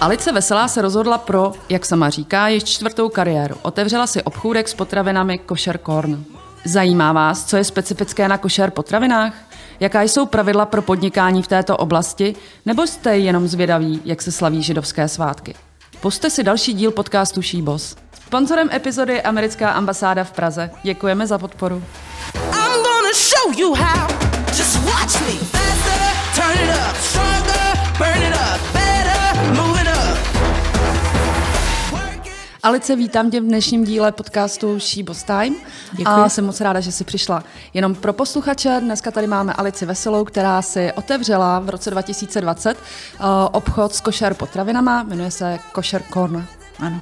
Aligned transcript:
Alice 0.00 0.32
Veselá 0.32 0.68
se 0.68 0.82
rozhodla 0.82 1.18
pro, 1.18 1.52
jak 1.68 1.86
sama 1.86 2.10
říká, 2.10 2.48
již 2.48 2.64
čtvrtou 2.64 3.08
kariéru. 3.08 3.56
Otevřela 3.62 4.06
si 4.06 4.22
obchůdek 4.22 4.68
s 4.68 4.74
potravinami 4.74 5.38
Kosher 5.38 5.78
Corn. 5.78 6.24
Zajímá 6.64 7.12
vás, 7.12 7.44
co 7.44 7.56
je 7.56 7.64
specifické 7.64 8.28
na 8.28 8.38
košer 8.38 8.70
potravinách? 8.70 9.34
Jaká 9.80 10.02
jsou 10.02 10.26
pravidla 10.26 10.66
pro 10.66 10.82
podnikání 10.82 11.42
v 11.42 11.46
této 11.46 11.76
oblasti? 11.76 12.34
Nebo 12.66 12.86
jste 12.86 13.18
jenom 13.18 13.48
zvědaví, 13.48 14.02
jak 14.04 14.22
se 14.22 14.32
slaví 14.32 14.62
židovské 14.62 15.08
svátky? 15.08 15.54
Poste 16.00 16.30
si 16.30 16.44
další 16.44 16.72
díl 16.72 16.90
podcastu 16.90 17.42
Šíbos. 17.42 17.96
Sponzorem 18.26 18.70
epizody 18.72 19.12
je 19.12 19.22
americká 19.22 19.70
ambasáda 19.70 20.24
v 20.24 20.32
Praze. 20.32 20.70
Děkujeme 20.82 21.26
za 21.26 21.38
podporu. 21.38 21.84
I'm 22.34 23.14
show 23.14 23.58
you 23.58 23.74
how. 23.74 24.08
Just 24.48 24.76
watch 24.76 25.20
me. 25.20 25.38
Faster, 25.38 26.00
turn 26.34 26.68
it 26.68 26.76
up, 26.90 26.96
stronger, 26.96 27.78
burn 27.98 28.22
it 28.22 28.34
up, 28.34 28.47
Alice, 32.62 32.96
vítám 32.96 33.30
tě 33.30 33.40
v 33.40 33.44
dnešním 33.44 33.84
díle 33.84 34.12
podcastu 34.12 34.78
Šíbos 34.78 35.22
Time. 35.22 35.54
Děkuji. 35.92 36.08
A 36.08 36.28
jsem 36.28 36.46
moc 36.46 36.60
ráda, 36.60 36.80
že 36.80 36.92
jsi 36.92 37.04
přišla. 37.04 37.44
Jenom 37.74 37.94
pro 37.94 38.12
posluchače, 38.12 38.80
dneska 38.80 39.10
tady 39.10 39.26
máme 39.26 39.52
Alici 39.52 39.86
Veselou, 39.86 40.24
která 40.24 40.62
si 40.62 40.92
otevřela 40.92 41.58
v 41.60 41.68
roce 41.68 41.90
2020 41.90 42.70
uh, 42.70 43.26
obchod 43.52 43.94
s 43.94 44.00
košer 44.00 44.34
potravinama, 44.34 45.02
jmenuje 45.02 45.30
se 45.30 45.58
Košer 45.72 46.02
Corner. 46.12 46.44
Ano. 46.78 47.00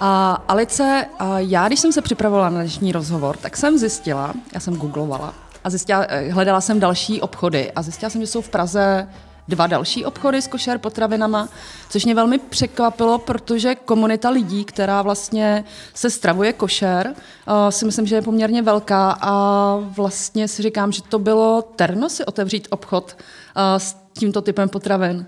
A 0.00 0.42
Alice, 0.48 1.06
já 1.36 1.66
když 1.66 1.80
jsem 1.80 1.92
se 1.92 2.02
připravovala 2.02 2.48
na 2.48 2.60
dnešní 2.60 2.92
rozhovor, 2.92 3.36
tak 3.36 3.56
jsem 3.56 3.78
zjistila, 3.78 4.34
já 4.54 4.60
jsem 4.60 4.76
googlovala 4.76 5.34
a 5.64 5.70
zjistila, 5.70 6.06
eh, 6.08 6.30
hledala 6.30 6.60
jsem 6.60 6.80
další 6.80 7.20
obchody 7.20 7.72
a 7.72 7.82
zjistila 7.82 8.10
jsem, 8.10 8.20
že 8.20 8.26
jsou 8.26 8.40
v 8.40 8.48
Praze 8.48 9.08
dva 9.48 9.66
další 9.66 10.04
obchody 10.04 10.42
s 10.42 10.46
košer 10.46 10.78
potravinama, 10.78 11.48
což 11.88 12.04
mě 12.04 12.14
velmi 12.14 12.38
překvapilo, 12.38 13.18
protože 13.18 13.74
komunita 13.74 14.30
lidí, 14.30 14.64
která 14.64 15.02
vlastně 15.02 15.64
se 15.94 16.10
stravuje 16.10 16.52
košer, 16.52 17.06
uh, 17.08 17.68
si 17.70 17.84
myslím, 17.84 18.06
že 18.06 18.14
je 18.14 18.22
poměrně 18.22 18.62
velká 18.62 19.18
a 19.20 19.74
vlastně 19.76 20.48
si 20.48 20.62
říkám, 20.62 20.92
že 20.92 21.02
to 21.02 21.18
bylo 21.18 21.62
terno 21.62 22.08
si 22.08 22.24
otevřít 22.24 22.68
obchod 22.70 23.16
uh, 23.16 23.62
s 23.78 23.96
tímto 24.18 24.42
typem 24.42 24.68
potravin. 24.68 25.26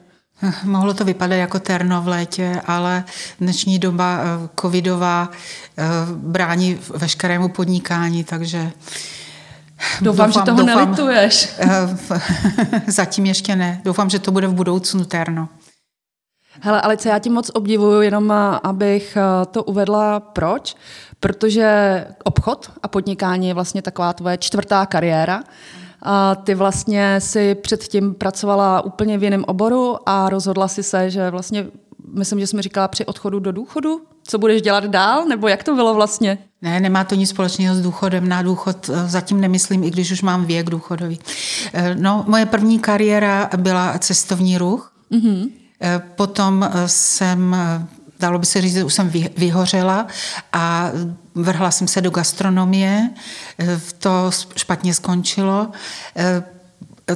Mohlo 0.64 0.94
to 0.94 1.04
vypadat 1.04 1.36
jako 1.36 1.58
terno 1.58 2.02
v 2.02 2.08
létě, 2.08 2.60
ale 2.66 3.04
dnešní 3.40 3.78
doba 3.78 4.18
eh, 4.20 4.48
covidová 4.60 5.30
eh, 5.78 5.84
brání 6.14 6.78
veškerému 6.94 7.48
podnikání, 7.48 8.24
takže 8.24 8.72
Doufám, 10.02 10.26
doufám 10.26 10.32
že 10.32 10.46
toho 10.46 10.62
doufám, 10.62 10.84
nelituješ. 10.84 11.54
Eh, 11.58 11.96
zatím 12.86 13.26
ještě 13.26 13.56
ne. 13.56 13.80
Doufám, 13.84 14.10
že 14.10 14.18
to 14.18 14.30
bude 14.30 14.46
v 14.46 14.54
budoucnu 14.54 15.04
terno. 15.04 15.48
Hele, 16.60 16.80
Alice, 16.80 17.08
já 17.08 17.18
ti 17.18 17.30
moc 17.30 17.50
obdivuju, 17.54 18.00
jenom 18.00 18.32
abych 18.62 19.18
to 19.50 19.64
uvedla. 19.64 20.20
Proč? 20.20 20.76
Protože 21.20 22.06
obchod 22.24 22.70
a 22.82 22.88
podnikání 22.88 23.48
je 23.48 23.54
vlastně 23.54 23.82
taková 23.82 24.12
tvoje 24.12 24.38
čtvrtá 24.38 24.86
kariéra. 24.86 25.42
A 26.02 26.34
ty 26.34 26.54
vlastně 26.54 27.20
si 27.20 27.54
předtím 27.54 28.14
pracovala 28.14 28.80
úplně 28.80 29.18
v 29.18 29.22
jiném 29.22 29.44
oboru 29.44 29.96
a 30.06 30.28
rozhodla 30.28 30.68
si 30.68 30.82
se, 30.82 31.10
že 31.10 31.30
vlastně, 31.30 31.66
myslím, 32.14 32.40
že 32.40 32.46
jsme 32.46 32.62
říkala 32.62 32.88
při 32.88 33.06
odchodu 33.06 33.38
do 33.38 33.52
důchodu, 33.52 34.02
co 34.22 34.38
budeš 34.38 34.62
dělat 34.62 34.84
dál, 34.84 35.24
nebo 35.24 35.48
jak 35.48 35.64
to 35.64 35.74
bylo 35.74 35.94
vlastně? 35.94 36.38
Ne, 36.62 36.80
nemá 36.80 37.04
to 37.04 37.14
nic 37.14 37.30
společného 37.30 37.74
s 37.74 37.80
důchodem. 37.80 38.28
Na 38.28 38.42
důchod 38.42 38.90
eh, 38.92 39.08
zatím 39.08 39.40
nemyslím, 39.40 39.84
i 39.84 39.90
když 39.90 40.10
už 40.10 40.22
mám 40.22 40.44
věk 40.44 40.70
důchodový. 40.70 41.18
Eh, 41.72 41.94
no, 41.94 42.24
moje 42.28 42.46
první 42.46 42.78
kariéra 42.78 43.50
byla 43.56 43.98
cestovní 43.98 44.58
ruch. 44.58 44.92
Mm-hmm. 45.12 45.50
Potom 46.16 46.70
jsem 46.86 47.56
dalo 48.20 48.38
by 48.38 48.46
se 48.46 48.60
říct, 48.60 48.74
že 48.74 48.84
už 48.84 48.94
jsem 48.94 49.12
vyhořela 49.36 50.06
a 50.52 50.90
vrhla 51.34 51.70
jsem 51.70 51.88
se 51.88 52.00
do 52.00 52.10
gastronomie. 52.10 53.10
To 53.98 54.30
špatně 54.56 54.94
skončilo. 54.94 55.68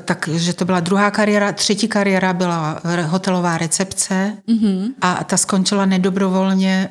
Takže 0.00 0.52
to 0.52 0.64
byla 0.64 0.80
druhá 0.80 1.10
kariéra. 1.10 1.52
Třetí 1.52 1.88
kariéra 1.88 2.32
byla 2.32 2.80
hotelová 3.06 3.58
recepce 3.58 4.36
mm-hmm. 4.48 4.88
a 5.00 5.24
ta 5.24 5.36
skončila 5.36 5.86
nedobrovolně 5.86 6.88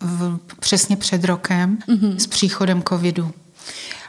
v, 0.00 0.38
přesně 0.60 0.96
před 0.96 1.24
rokem 1.24 1.78
mm-hmm. 1.88 2.16
s 2.16 2.26
příchodem 2.26 2.82
covidu. 2.88 3.30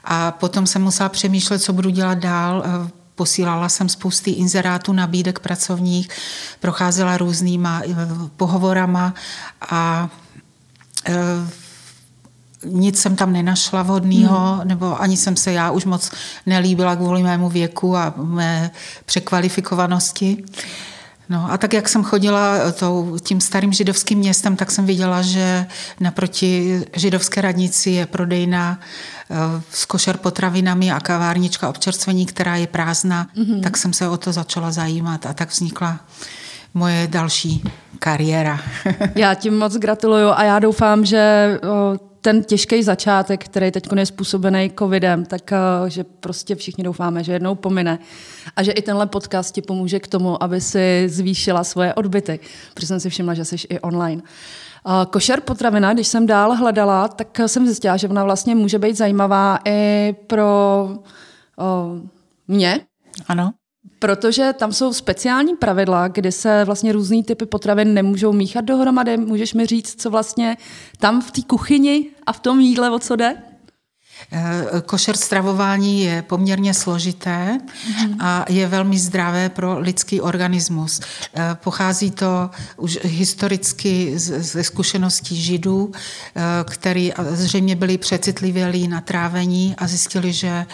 A 0.03 0.31
potom 0.31 0.67
jsem 0.67 0.81
musela 0.81 1.09
přemýšlet, 1.09 1.59
co 1.59 1.73
budu 1.73 1.89
dělat 1.89 2.17
dál 2.17 2.63
Posílala 3.15 3.69
jsem 3.69 3.89
spousty 3.89 4.31
inzerátů, 4.31 4.93
nabídek 4.93 5.39
pracovních, 5.39 6.09
procházela 6.59 7.17
různýma 7.17 7.81
eh, 7.85 7.95
pohovorama 8.37 9.13
a 9.69 10.09
e, 11.07 11.13
nic 12.65 12.99
jsem 12.99 13.15
tam 13.15 13.33
nenašla 13.33 13.83
vhodného, 13.83 14.55
hmm. 14.55 14.67
nebo 14.67 15.01
ani 15.01 15.17
jsem 15.17 15.35
se 15.35 15.51
já 15.51 15.71
už 15.71 15.85
moc 15.85 16.11
nelíbila 16.45 16.95
kvůli 16.95 17.23
mému 17.23 17.49
věku 17.49 17.97
a 17.97 18.13
mé 18.17 18.71
překvalifikovanosti. 19.05 20.43
No 21.29 21.51
a 21.51 21.57
tak, 21.57 21.73
jak 21.73 21.89
jsem 21.89 22.03
chodila 22.03 22.71
tou, 22.71 23.17
tím 23.21 23.41
starým 23.41 23.73
židovským 23.73 24.19
městem, 24.19 24.55
tak 24.55 24.71
jsem 24.71 24.85
viděla, 24.85 25.21
že 25.21 25.65
naproti 25.99 26.81
židovské 26.95 27.41
radnici 27.41 27.89
je 27.89 28.05
prodejna 28.05 28.79
Eh, 29.33 29.61
s 29.69 29.85
košer 29.85 30.17
potravinami 30.17 30.91
a 30.91 30.99
kavárnička 30.99 31.69
občerstvení, 31.69 32.25
která 32.25 32.55
je 32.55 32.67
prázdná, 32.67 33.27
mm-hmm. 33.37 33.61
tak 33.61 33.77
jsem 33.77 33.93
se 33.93 34.07
o 34.07 34.17
to 34.17 34.31
začala 34.31 34.71
zajímat 34.71 35.25
a 35.25 35.33
tak 35.33 35.49
vznikla 35.49 35.99
moje 36.73 37.07
další 37.07 37.63
kariéra. 37.99 38.59
já 39.15 39.33
tím 39.33 39.57
moc 39.57 39.73
gratuluju 39.73 40.29
a 40.29 40.43
já 40.43 40.59
doufám, 40.59 41.05
že 41.05 41.59
ten 42.23 42.43
těžký 42.43 42.83
začátek, 42.83 43.45
který 43.45 43.71
teď 43.71 43.83
je 43.97 44.05
způsobený 44.05 44.71
covidem, 44.79 45.25
tak 45.25 45.51
že 45.87 46.03
prostě 46.03 46.55
všichni 46.55 46.83
doufáme, 46.83 47.23
že 47.23 47.33
jednou 47.33 47.55
pomine. 47.55 47.99
A 48.55 48.63
že 48.63 48.71
i 48.71 48.81
tenhle 48.81 49.07
podcast 49.07 49.55
ti 49.55 49.61
pomůže 49.61 49.99
k 49.99 50.07
tomu, 50.07 50.43
aby 50.43 50.61
si 50.61 51.09
zvýšila 51.09 51.63
svoje 51.63 51.93
odbyty. 51.93 52.39
Protože 52.73 52.87
jsem 52.87 52.99
si 52.99 53.09
všimla, 53.09 53.33
že 53.33 53.45
jsi 53.45 53.55
i 53.69 53.79
online. 53.79 54.21
Košer 55.09 55.41
potravina, 55.41 55.93
když 55.93 56.07
jsem 56.07 56.27
dál 56.27 56.55
hledala, 56.55 57.07
tak 57.07 57.39
jsem 57.45 57.65
zjistila, 57.65 57.97
že 57.97 58.07
ona 58.07 58.23
vlastně 58.23 58.55
může 58.55 58.79
být 58.79 58.97
zajímavá 58.97 59.59
i 59.65 60.13
pro 60.27 60.89
o, 61.57 61.95
mě. 62.47 62.79
Ano. 63.27 63.53
Protože 64.03 64.53
tam 64.53 64.73
jsou 64.73 64.93
speciální 64.93 65.55
pravidla, 65.55 66.07
kdy 66.07 66.31
se 66.31 66.65
vlastně 66.65 66.91
různý 66.91 67.23
typy 67.23 67.45
potravin 67.45 67.93
nemůžou 67.93 68.33
míchat 68.33 68.65
dohromady. 68.65 69.17
Můžeš 69.17 69.53
mi 69.53 69.65
říct, 69.65 70.01
co 70.01 70.09
vlastně 70.09 70.57
tam 70.99 71.21
v 71.21 71.31
té 71.31 71.41
kuchyni 71.41 72.09
a 72.25 72.33
v 72.33 72.39
tom 72.39 72.59
jídle, 72.59 72.91
o 72.91 72.99
co 72.99 73.15
jde? 73.15 73.37
Eh, 74.31 74.81
košer 74.85 75.17
stravování 75.17 76.01
je 76.01 76.21
poměrně 76.21 76.73
složité 76.73 77.59
a 78.19 78.45
je 78.49 78.67
velmi 78.67 78.99
zdravé 78.99 79.49
pro 79.49 79.79
lidský 79.79 80.21
organismus. 80.21 81.01
Eh, 81.33 81.57
pochází 81.63 82.11
to 82.11 82.49
už 82.77 82.99
historicky 83.03 84.13
ze 84.17 84.63
zkušeností 84.63 85.41
židů, 85.41 85.91
eh, 85.95 86.41
který 86.69 87.11
zřejmě 87.29 87.75
byli 87.75 87.97
přecitlivělí 87.97 88.87
na 88.87 89.01
trávení 89.01 89.75
a 89.77 89.87
zjistili, 89.87 90.33
že 90.33 90.65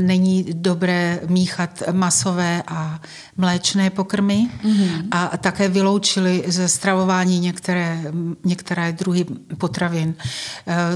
není 0.00 0.46
dobré 0.52 1.20
míchat 1.26 1.82
masové 1.92 2.62
a 2.66 3.00
mléčné 3.36 3.90
pokrmy 3.90 4.48
mm-hmm. 4.64 5.08
a 5.10 5.36
také 5.36 5.68
vyloučili 5.68 6.44
ze 6.46 6.68
stravování 6.68 7.40
některé, 7.40 8.02
některé 8.44 8.92
druhy 8.92 9.26
potravin. 9.58 10.14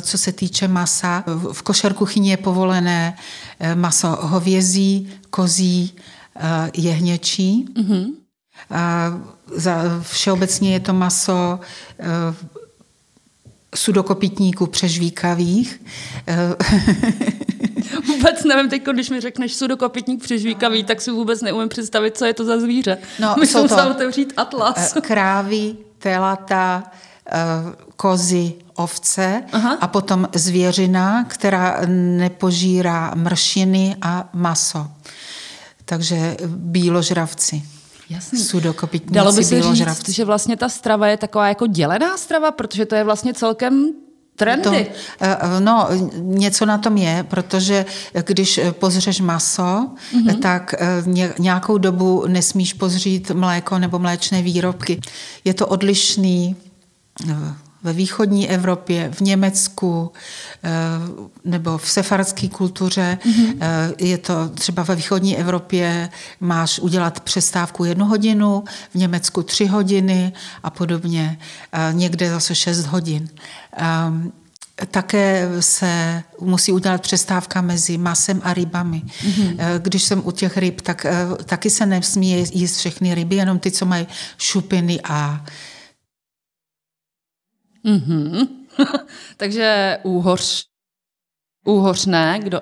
Co 0.00 0.18
se 0.18 0.32
týče 0.32 0.68
masa, 0.68 1.24
v 1.52 1.62
košer 1.64 1.94
kuchyni 1.94 2.30
je 2.30 2.36
povolené 2.36 3.16
eh, 3.60 3.74
maso 3.74 4.08
hovězí, 4.08 5.12
kozí, 5.30 5.96
eh, 6.36 6.70
jehněčí. 6.74 7.66
Mm-hmm. 7.74 8.06
A 8.70 9.12
za, 9.54 9.82
všeobecně 10.02 10.72
je 10.72 10.80
to 10.80 10.92
maso 10.92 11.60
eh, 11.98 12.06
sudokopitníků 13.74 14.66
přežvíkavých. 14.66 15.82
vůbec 18.06 18.44
nevím, 18.44 18.70
teď, 18.70 18.82
když 18.92 19.10
mi 19.10 19.20
řekneš 19.20 19.54
sudokopitník 19.54 20.22
přežvíkavý, 20.22 20.84
tak 20.84 21.00
si 21.00 21.10
vůbec 21.10 21.42
neumím 21.42 21.68
představit, 21.68 22.16
co 22.16 22.24
je 22.24 22.34
to 22.34 22.44
za 22.44 22.60
zvíře. 22.60 22.98
No, 23.20 23.34
Myslím 23.40 23.62
musela 23.62 23.90
otevřít 23.90 24.32
atlas. 24.36 24.94
Krávy, 25.02 25.76
telata, 25.98 26.82
kozy, 27.96 28.52
ovce 28.74 29.42
Aha. 29.52 29.78
a 29.80 29.86
potom 29.86 30.28
zvěřina, 30.34 31.24
která 31.24 31.80
nepožírá 31.86 33.12
mršiny 33.14 33.96
a 34.02 34.28
maso. 34.32 34.86
Takže 35.84 36.36
bíložravci. 36.46 37.62
Jasný. 38.10 38.38
Dalo 39.06 39.32
by 39.32 39.44
se 39.44 39.62
říct, 39.62 40.08
že 40.08 40.24
vlastně 40.24 40.56
ta 40.56 40.68
strava 40.68 41.08
je 41.08 41.16
taková 41.16 41.48
jako 41.48 41.66
dělená 41.66 42.16
strava, 42.16 42.50
protože 42.50 42.86
to 42.86 42.94
je 42.94 43.04
vlastně 43.04 43.34
celkem 43.34 43.92
Trendy. 44.36 44.86
To, 45.18 45.24
eh, 45.24 45.36
no, 45.60 45.88
něco 46.20 46.66
na 46.66 46.78
tom 46.78 46.96
je, 46.96 47.26
protože 47.28 47.86
když 48.26 48.60
pozřeš 48.70 49.20
maso, 49.20 49.62
mm-hmm. 50.14 50.38
tak 50.38 50.74
nějakou 51.38 51.78
dobu 51.78 52.24
nesmíš 52.26 52.72
pozřít 52.72 53.30
mléko 53.30 53.78
nebo 53.78 53.98
mléčné 53.98 54.42
výrobky. 54.42 55.00
Je 55.44 55.54
to 55.54 55.66
odlišný 55.66 56.56
ve 57.84 57.92
východní 57.92 58.50
Evropě, 58.50 59.10
v 59.12 59.20
Německu 59.20 60.12
eh, 60.64 60.70
nebo 61.44 61.78
v 61.78 61.90
sefarské 61.90 62.48
kultuře. 62.48 63.18
Mm-hmm. 63.26 63.94
Je 63.98 64.18
to 64.18 64.48
třeba 64.48 64.82
ve 64.82 64.94
východní 64.96 65.38
Evropě 65.38 66.08
máš 66.40 66.78
udělat 66.78 67.20
přestávku 67.20 67.84
jednu 67.84 68.06
hodinu, 68.06 68.64
v 68.90 68.94
Německu 68.94 69.42
tři 69.42 69.66
hodiny 69.66 70.32
a 70.62 70.70
podobně. 70.70 71.38
Někde 71.92 72.30
zase 72.30 72.54
šest 72.54 72.86
hodin. 72.86 73.28
Ehm, 73.76 74.32
také 74.90 75.48
se 75.60 76.22
musí 76.40 76.72
udělat 76.72 77.00
přestávka 77.00 77.60
mezi 77.60 77.98
masem 77.98 78.40
a 78.44 78.54
rybami. 78.54 79.02
Mm-hmm. 79.06 79.56
Když 79.78 80.02
jsem 80.02 80.22
u 80.24 80.30
těch 80.30 80.56
ryb, 80.56 80.80
tak 80.80 81.06
taky 81.44 81.70
se 81.70 81.86
nesmí 81.86 82.44
jíst 82.52 82.76
všechny 82.76 83.14
ryby, 83.14 83.36
jenom 83.36 83.58
ty, 83.58 83.70
co 83.70 83.86
mají 83.86 84.06
šupiny 84.38 85.00
a 85.04 85.44
Mm-hmm. 87.84 88.48
Takže 89.36 89.98
úhoř, 90.02 90.64
úhoř 91.66 92.06
ne, 92.06 92.40
kdo, 92.42 92.60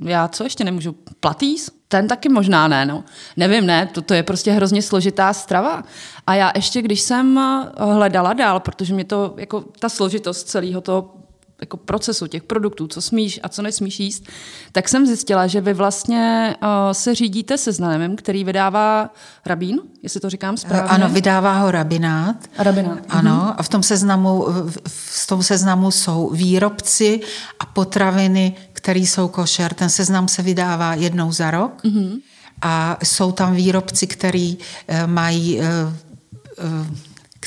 já 0.00 0.28
co 0.28 0.44
ještě 0.44 0.64
nemůžu, 0.64 0.92
platýs? 1.20 1.70
Ten 1.88 2.08
taky 2.08 2.28
možná 2.28 2.68
ne, 2.68 2.86
no. 2.86 3.04
Nevím, 3.36 3.66
ne, 3.66 3.86
to, 3.86 4.02
to 4.02 4.14
je 4.14 4.22
prostě 4.22 4.52
hrozně 4.52 4.82
složitá 4.82 5.32
strava. 5.32 5.82
A 6.26 6.34
já 6.34 6.52
ještě, 6.54 6.82
když 6.82 7.00
jsem 7.00 7.40
hledala 7.78 8.32
dál, 8.32 8.60
protože 8.60 8.94
mě 8.94 9.04
to, 9.04 9.34
jako 9.36 9.64
ta 9.78 9.88
složitost 9.88 10.48
celého 10.48 10.80
toho 10.80 11.14
jako 11.60 11.76
procesu 11.76 12.26
těch 12.26 12.42
produktů, 12.42 12.86
co 12.86 13.02
smíš 13.02 13.40
a 13.42 13.48
co 13.48 13.62
nesmíš 13.62 14.00
jíst, 14.00 14.24
tak 14.72 14.88
jsem 14.88 15.06
zjistila, 15.06 15.46
že 15.46 15.60
vy 15.60 15.74
vlastně 15.74 16.56
uh, 16.62 16.68
se 16.92 17.14
řídíte 17.14 17.58
seznamem, 17.58 18.16
který 18.16 18.44
vydává 18.44 19.10
rabín, 19.46 19.80
jestli 20.02 20.20
to 20.20 20.30
říkám 20.30 20.56
správně. 20.56 20.88
Ano, 20.88 21.08
vydává 21.08 21.58
ho 21.58 21.70
rabinát. 21.70 22.36
Rabinát. 22.58 22.98
Ano, 23.08 23.34
mhm. 23.34 23.52
a 23.56 23.62
v 23.62 23.68
tom 23.68 23.82
seznamu, 23.82 24.46
v 24.86 25.26
tom 25.26 25.42
seznamu 25.42 25.90
jsou 25.90 26.30
výrobci 26.30 27.20
a 27.58 27.66
potraviny, 27.66 28.54
které 28.72 29.00
jsou 29.00 29.28
košer. 29.28 29.74
Ten 29.74 29.90
seznam 29.90 30.28
se 30.28 30.42
vydává 30.42 30.94
jednou 30.94 31.32
za 31.32 31.50
rok. 31.50 31.84
Mm-hmm. 31.84 32.20
A 32.62 32.98
jsou 33.02 33.32
tam 33.32 33.54
výrobci, 33.54 34.06
který 34.06 34.56
uh, 34.56 35.06
mají 35.06 35.60
uh, 35.60 35.64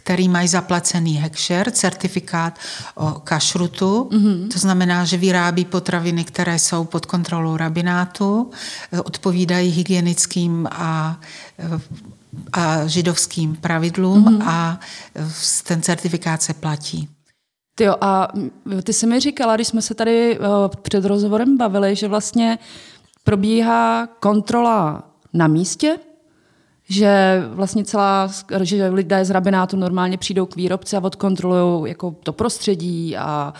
který 0.10 0.30
mají 0.30 0.48
zaplacený 0.48 1.14
hekšer, 1.14 1.72
certifikát 1.72 2.60
o 2.96 3.12
kašrutu, 3.12 4.10
mm-hmm. 4.12 4.48
to 4.48 4.60
znamená, 4.60 5.06
že 5.06 5.18
vyrábí 5.18 5.66
potraviny, 5.66 6.24
které 6.24 6.60
jsou 6.60 6.86
pod 6.86 7.06
kontrolou 7.06 7.58
rabinátu, 7.58 8.52
odpovídají 9.04 9.70
hygienickým 9.70 10.68
a 10.72 11.20
a 12.54 12.88
židovským 12.88 13.56
pravidlům 13.56 14.26
mm-hmm. 14.26 14.44
a 14.48 14.80
ten 15.64 15.82
certifikát 15.82 16.42
se 16.42 16.54
platí. 16.54 17.10
Ty 17.76 17.84
jo, 17.84 17.96
a 18.02 18.28
ty 18.84 18.94
jsi 18.94 19.08
mi 19.08 19.20
říkala, 19.20 19.56
když 19.56 19.68
jsme 19.68 19.82
se 19.82 19.94
tady 19.94 20.40
před 20.82 21.06
rozhovorem 21.06 21.58
bavili, 21.58 21.96
že 21.96 22.08
vlastně 22.08 22.60
probíhá 23.24 24.08
kontrola 24.20 25.04
na 25.34 25.48
místě, 25.48 25.98
že 26.90 27.42
vlastně 27.50 27.84
celá, 27.84 28.30
že 28.62 28.88
lidé 28.88 29.26
z 29.26 29.30
rabinátu 29.30 29.78
normálně 29.78 30.18
přijdou 30.18 30.46
k 30.46 30.56
výrobci 30.56 30.98
a 30.98 31.04
odkontrolují 31.04 31.90
jako 31.90 32.12
to 32.12 32.34
prostředí 32.34 33.18
a 33.18 33.54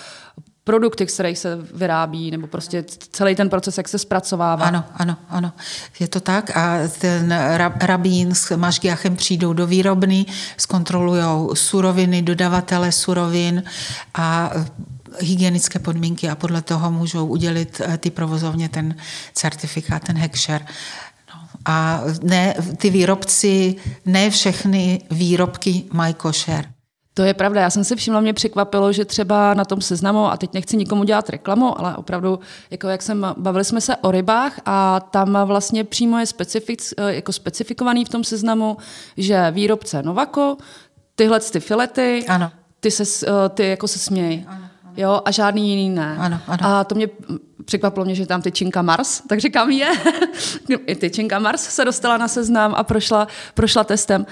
produkty, 0.64 1.08
z 1.08 1.14
kterých 1.14 1.38
se 1.38 1.58
vyrábí, 1.74 2.32
nebo 2.32 2.48
prostě 2.48 2.84
celý 3.12 3.36
ten 3.36 3.50
proces, 3.50 3.78
jak 3.78 3.88
se 3.88 4.00
zpracovává. 4.00 4.66
Ano, 4.66 4.84
ano, 4.94 5.18
ano. 5.30 5.52
Je 6.00 6.08
to 6.08 6.20
tak 6.20 6.58
a 6.58 6.78
ten 7.02 7.34
rabín 7.82 8.36
s 8.36 8.58
Mašgiachem 8.58 9.16
přijdou 9.16 9.54
do 9.54 9.68
výrobny, 9.68 10.26
zkontrolují 10.58 11.50
suroviny, 11.54 12.22
dodavatele 12.22 12.92
surovin 12.92 13.64
a 14.14 14.52
hygienické 15.20 15.80
podmínky 15.80 16.30
a 16.30 16.36
podle 16.36 16.62
toho 16.62 16.92
můžou 16.92 17.26
udělit 17.26 17.82
eh, 17.86 17.98
ty 17.98 18.12
provozovně 18.12 18.70
ten 18.70 18.96
certifikát, 19.34 20.04
ten 20.04 20.18
hekšer. 20.18 20.66
A 21.70 22.04
ne, 22.24 22.56
ty 22.78 22.90
výrobci, 22.90 23.76
ne 24.06 24.30
všechny 24.30 25.02
výrobky 25.12 25.84
mají 25.94 26.14
košer. 26.14 26.66
To 27.14 27.24
je 27.24 27.34
pravda. 27.34 27.62
Já 27.62 27.70
jsem 27.70 27.84
si 27.84 27.96
všimla, 27.96 28.22
mě 28.22 28.34
překvapilo, 28.34 28.94
že 28.94 29.06
třeba 29.06 29.54
na 29.54 29.66
tom 29.66 29.82
seznamu, 29.82 30.26
a 30.26 30.38
teď 30.38 30.54
nechci 30.54 30.78
nikomu 30.78 31.04
dělat 31.04 31.30
reklamu, 31.30 31.80
ale 31.80 31.96
opravdu, 31.96 32.40
jako 32.72 32.88
jak 32.88 33.02
jsem, 33.02 33.34
bavili 33.38 33.66
jsme 33.66 33.82
se 33.82 33.96
o 33.96 34.12
rybách 34.12 34.60
a 34.66 35.00
tam 35.00 35.38
vlastně 35.46 35.84
přímo 35.84 36.20
je 36.20 36.26
specific, 36.26 36.94
jako 37.08 37.34
specifikovaný 37.34 38.06
v 38.06 38.10
tom 38.10 38.24
seznamu, 38.24 38.78
že 39.18 39.52
výrobce 39.52 40.04
Novako, 40.04 40.58
tyhle 41.16 41.40
ty 41.40 41.60
filety, 41.60 42.26
ano. 42.28 42.52
ty, 42.80 42.92
se, 42.92 43.26
ty 43.50 43.68
jako 43.68 43.88
se 43.88 44.00
smějí. 44.00 44.46
Ano 44.48 44.69
jo, 45.00 45.22
a 45.26 45.32
žádný 45.32 45.70
jiný 45.70 45.90
ne. 45.90 46.16
Ano, 46.20 46.40
ano. 46.48 46.60
A 46.62 46.84
to 46.84 46.96
mě 46.96 47.08
překvapilo 47.66 48.06
mě, 48.06 48.16
že 48.16 48.26
tam 48.26 48.42
tyčinka 48.42 48.82
Mars, 48.82 49.22
tak 49.28 49.40
říkám 49.40 49.72
je. 49.72 49.92
I 50.86 50.96
tyčinka 50.96 51.40
Mars 51.40 51.62
se 51.62 51.86
dostala 51.86 52.18
na 52.18 52.28
seznam 52.28 52.74
a 52.78 52.84
prošla, 52.84 53.28
prošla 53.54 53.84
testem. 53.84 54.26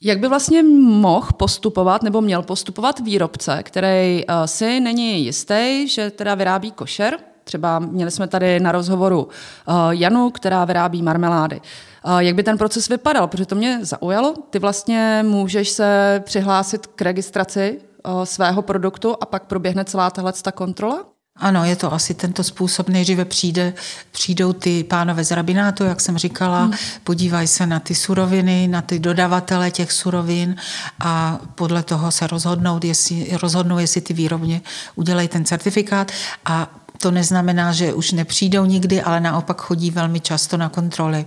Jak 0.00 0.18
by 0.18 0.28
vlastně 0.28 0.62
mohl 0.62 1.28
postupovat 1.36 2.02
nebo 2.02 2.20
měl 2.20 2.42
postupovat 2.42 3.00
výrobce, 3.00 3.62
který 3.62 4.24
uh, 4.26 4.34
si 4.44 4.80
není 4.80 5.24
jistý, 5.24 5.88
že 5.88 6.10
teda 6.10 6.34
vyrábí 6.34 6.72
košer? 6.72 7.18
Třeba 7.44 7.78
měli 7.78 8.10
jsme 8.10 8.28
tady 8.28 8.60
na 8.60 8.72
rozhovoru 8.72 9.22
uh, 9.24 9.74
Janu, 9.90 10.30
která 10.30 10.64
vyrábí 10.64 11.02
marmelády. 11.02 11.60
Uh, 12.04 12.18
jak 12.18 12.34
by 12.34 12.42
ten 12.42 12.58
proces 12.58 12.88
vypadal? 12.88 13.26
Protože 13.28 13.46
to 13.46 13.54
mě 13.54 13.78
zaujalo. 13.82 14.34
Ty 14.50 14.58
vlastně 14.58 15.24
můžeš 15.26 15.68
se 15.68 16.20
přihlásit 16.24 16.86
k 16.86 17.02
registraci 17.02 17.80
svého 18.24 18.62
produktu 18.62 19.16
a 19.20 19.26
pak 19.26 19.42
proběhne 19.42 19.84
celá 19.84 20.10
tahle 20.10 20.32
kontrola? 20.54 21.04
Ano, 21.40 21.64
je 21.64 21.76
to 21.76 21.92
asi 21.92 22.14
tento 22.14 22.44
způsob. 22.44 22.88
Nejdříve 22.88 23.24
přijde, 23.24 23.74
přijdou 24.10 24.52
ty 24.52 24.84
pánové 24.84 25.24
z 25.24 25.30
rabinátu, 25.30 25.84
jak 25.84 26.00
jsem 26.00 26.18
říkala, 26.18 26.62
hmm. 26.62 26.72
podívají 27.04 27.48
se 27.48 27.66
na 27.66 27.80
ty 27.80 27.94
suroviny, 27.94 28.68
na 28.68 28.82
ty 28.82 28.98
dodavatele 28.98 29.70
těch 29.70 29.92
surovin 29.92 30.56
a 31.00 31.38
podle 31.54 31.82
toho 31.82 32.10
se 32.10 32.26
rozhodnou, 32.26 32.80
jestli, 32.84 33.28
rozhodnou, 33.42 33.78
jestli 33.78 34.00
ty 34.00 34.14
výrobně 34.14 34.60
udělají 34.94 35.28
ten 35.28 35.44
certifikát 35.44 36.12
a 36.44 36.70
to 36.98 37.10
neznamená, 37.10 37.72
že 37.72 37.94
už 37.94 38.12
nepřijdou 38.12 38.64
nikdy, 38.64 39.02
ale 39.02 39.20
naopak 39.20 39.60
chodí 39.60 39.90
velmi 39.90 40.20
často 40.20 40.56
na 40.56 40.68
kontroly 40.68 41.26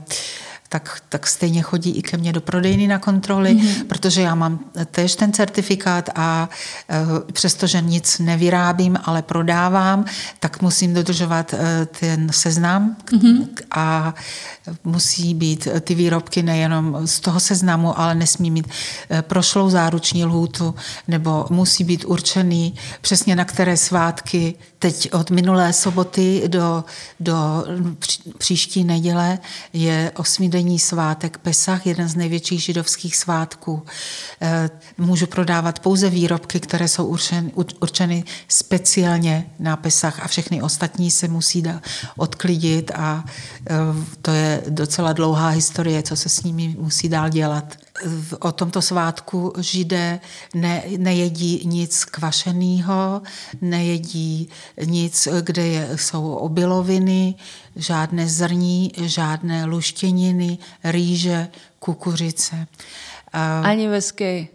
tak, 0.71 1.01
tak 1.09 1.27
stejně 1.27 1.61
chodí 1.61 1.91
i 1.91 2.01
ke 2.01 2.17
mně 2.17 2.33
do 2.33 2.41
prodejny 2.41 2.87
na 2.87 2.99
kontroly, 2.99 3.55
mm-hmm. 3.55 3.83
protože 3.87 4.21
já 4.21 4.35
mám 4.35 4.59
též 4.91 5.15
ten 5.15 5.33
certifikát 5.33 6.09
a 6.15 6.49
e, 6.89 7.31
přestože 7.31 7.81
nic 7.81 8.19
nevyrábím, 8.19 8.97
ale 9.03 9.21
prodávám, 9.21 10.05
tak 10.39 10.61
musím 10.61 10.93
dodržovat 10.93 11.53
e, 11.53 11.85
ten 11.85 12.29
seznam 12.31 12.95
mm-hmm. 13.05 13.47
a 13.71 14.15
musí 14.83 15.33
být 15.33 15.67
ty 15.81 15.95
výrobky 15.95 16.43
nejenom 16.43 17.07
z 17.07 17.19
toho 17.19 17.39
seznamu, 17.39 17.99
ale 17.99 18.15
nesmí 18.15 18.51
mít 18.51 18.67
e, 19.09 19.21
prošlou 19.21 19.69
záruční 19.69 20.25
lhůtu, 20.25 20.75
nebo 21.07 21.45
musí 21.49 21.83
být 21.83 22.05
určený 22.05 22.75
přesně 23.01 23.35
na 23.35 23.45
které 23.45 23.77
svátky, 23.77 24.55
teď 24.81 25.13
od 25.13 25.29
minulé 25.29 25.73
soboty 25.73 26.43
do, 26.47 26.83
do 27.19 27.65
příští 28.37 28.83
neděle 28.83 29.39
je 29.73 30.11
osmý 30.15 30.49
denní 30.49 30.79
svátek 30.79 31.37
Pesach, 31.37 31.85
jeden 31.85 32.07
z 32.07 32.15
největších 32.15 32.63
židovských 32.63 33.15
svátků. 33.15 33.83
Eh, 34.41 34.69
můžu 34.97 35.27
prodávat 35.27 35.79
pouze 35.79 36.09
výrobky, 36.09 36.59
které 36.59 36.87
jsou 36.87 37.05
určeny, 37.05 37.51
určeny 37.79 38.23
speciálně 38.47 39.45
na 39.59 39.75
Pesach 39.75 40.19
a 40.19 40.27
všechny 40.27 40.61
ostatní 40.61 41.11
se 41.11 41.27
musí 41.27 41.63
odklidit 42.17 42.91
a 42.95 43.25
eh, 43.69 43.75
to 44.21 44.31
je 44.31 44.63
docela 44.69 45.13
dlouhá 45.13 45.49
historie, 45.49 46.03
co 46.03 46.15
se 46.15 46.29
s 46.29 46.43
nimi 46.43 46.75
musí 46.79 47.09
dál 47.09 47.29
dělat 47.29 47.77
o 48.39 48.51
tomto 48.51 48.81
svátku 48.81 49.53
židé 49.57 50.19
ne, 50.55 50.83
nejedí 50.97 51.61
nic 51.65 52.05
kvašeného, 52.05 53.21
nejedí 53.61 54.49
nic, 54.85 55.27
kde 55.41 55.67
je, 55.67 55.97
jsou 55.97 56.33
obiloviny, 56.33 57.35
žádné 57.75 58.27
zrní, 58.27 58.91
žádné 58.97 59.65
luštěniny, 59.65 60.57
rýže, 60.83 61.47
kukuřice. 61.79 62.67
Ani 63.63 63.87
vesky, 63.87 64.49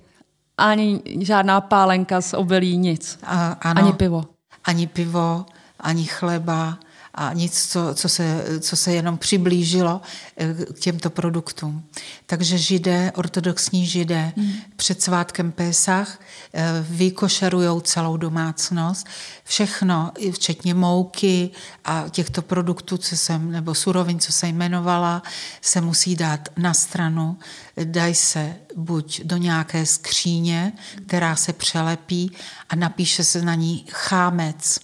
ani 0.59 1.03
žádná 1.21 1.61
pálenka 1.61 2.21
z 2.21 2.35
obilí, 2.35 2.77
nic. 2.77 3.19
A, 3.23 3.53
ano, 3.53 3.83
ani 3.83 3.93
pivo. 3.93 4.25
Ani 4.65 4.87
pivo, 4.87 5.47
ani 5.81 6.05
chleba, 6.05 6.79
a 7.17 7.33
nic, 7.33 7.69
co, 7.69 7.95
co, 7.95 8.09
se, 8.09 8.45
co 8.61 8.77
se 8.77 8.93
jenom 8.93 9.19
přiblížilo 9.19 10.01
eh, 10.37 10.55
k 10.75 10.79
těmto 10.79 11.11
produktům. 11.11 11.85
Takže 12.27 12.59
židé, 12.59 13.13
ortodoxní 13.15 13.87
židé 13.87 14.33
hmm. 14.37 14.53
před 14.77 15.03
svátkem 15.03 15.53
Pésach 15.53 16.21
eh, 16.55 16.85
vykošerují 16.89 17.83
celou 17.83 18.17
domácnost. 18.17 19.07
Všechno, 19.45 20.13
včetně 20.33 20.75
mouky 20.75 21.51
a 21.85 22.05
těchto 22.11 22.43
produktů, 22.43 22.99
co 22.99 23.17
jsem, 23.17 23.51
nebo 23.51 23.75
surovin, 23.75 24.19
co 24.19 24.33
se 24.33 24.49
jmenovala, 24.49 25.23
se 25.61 25.81
musí 25.81 26.17
dát 26.17 26.49
na 26.57 26.75
stranu. 26.75 27.39
Dají 27.85 28.15
se 28.15 28.57
buď 28.77 29.21
do 29.25 29.37
nějaké 29.37 29.87
skříně, 29.87 30.73
která 31.07 31.37
se 31.37 31.53
přelepí 31.53 32.33
a 32.69 32.77
napíše 32.77 33.25
se 33.25 33.43
na 33.43 33.55
ní 33.55 33.87
chámec 33.91 34.79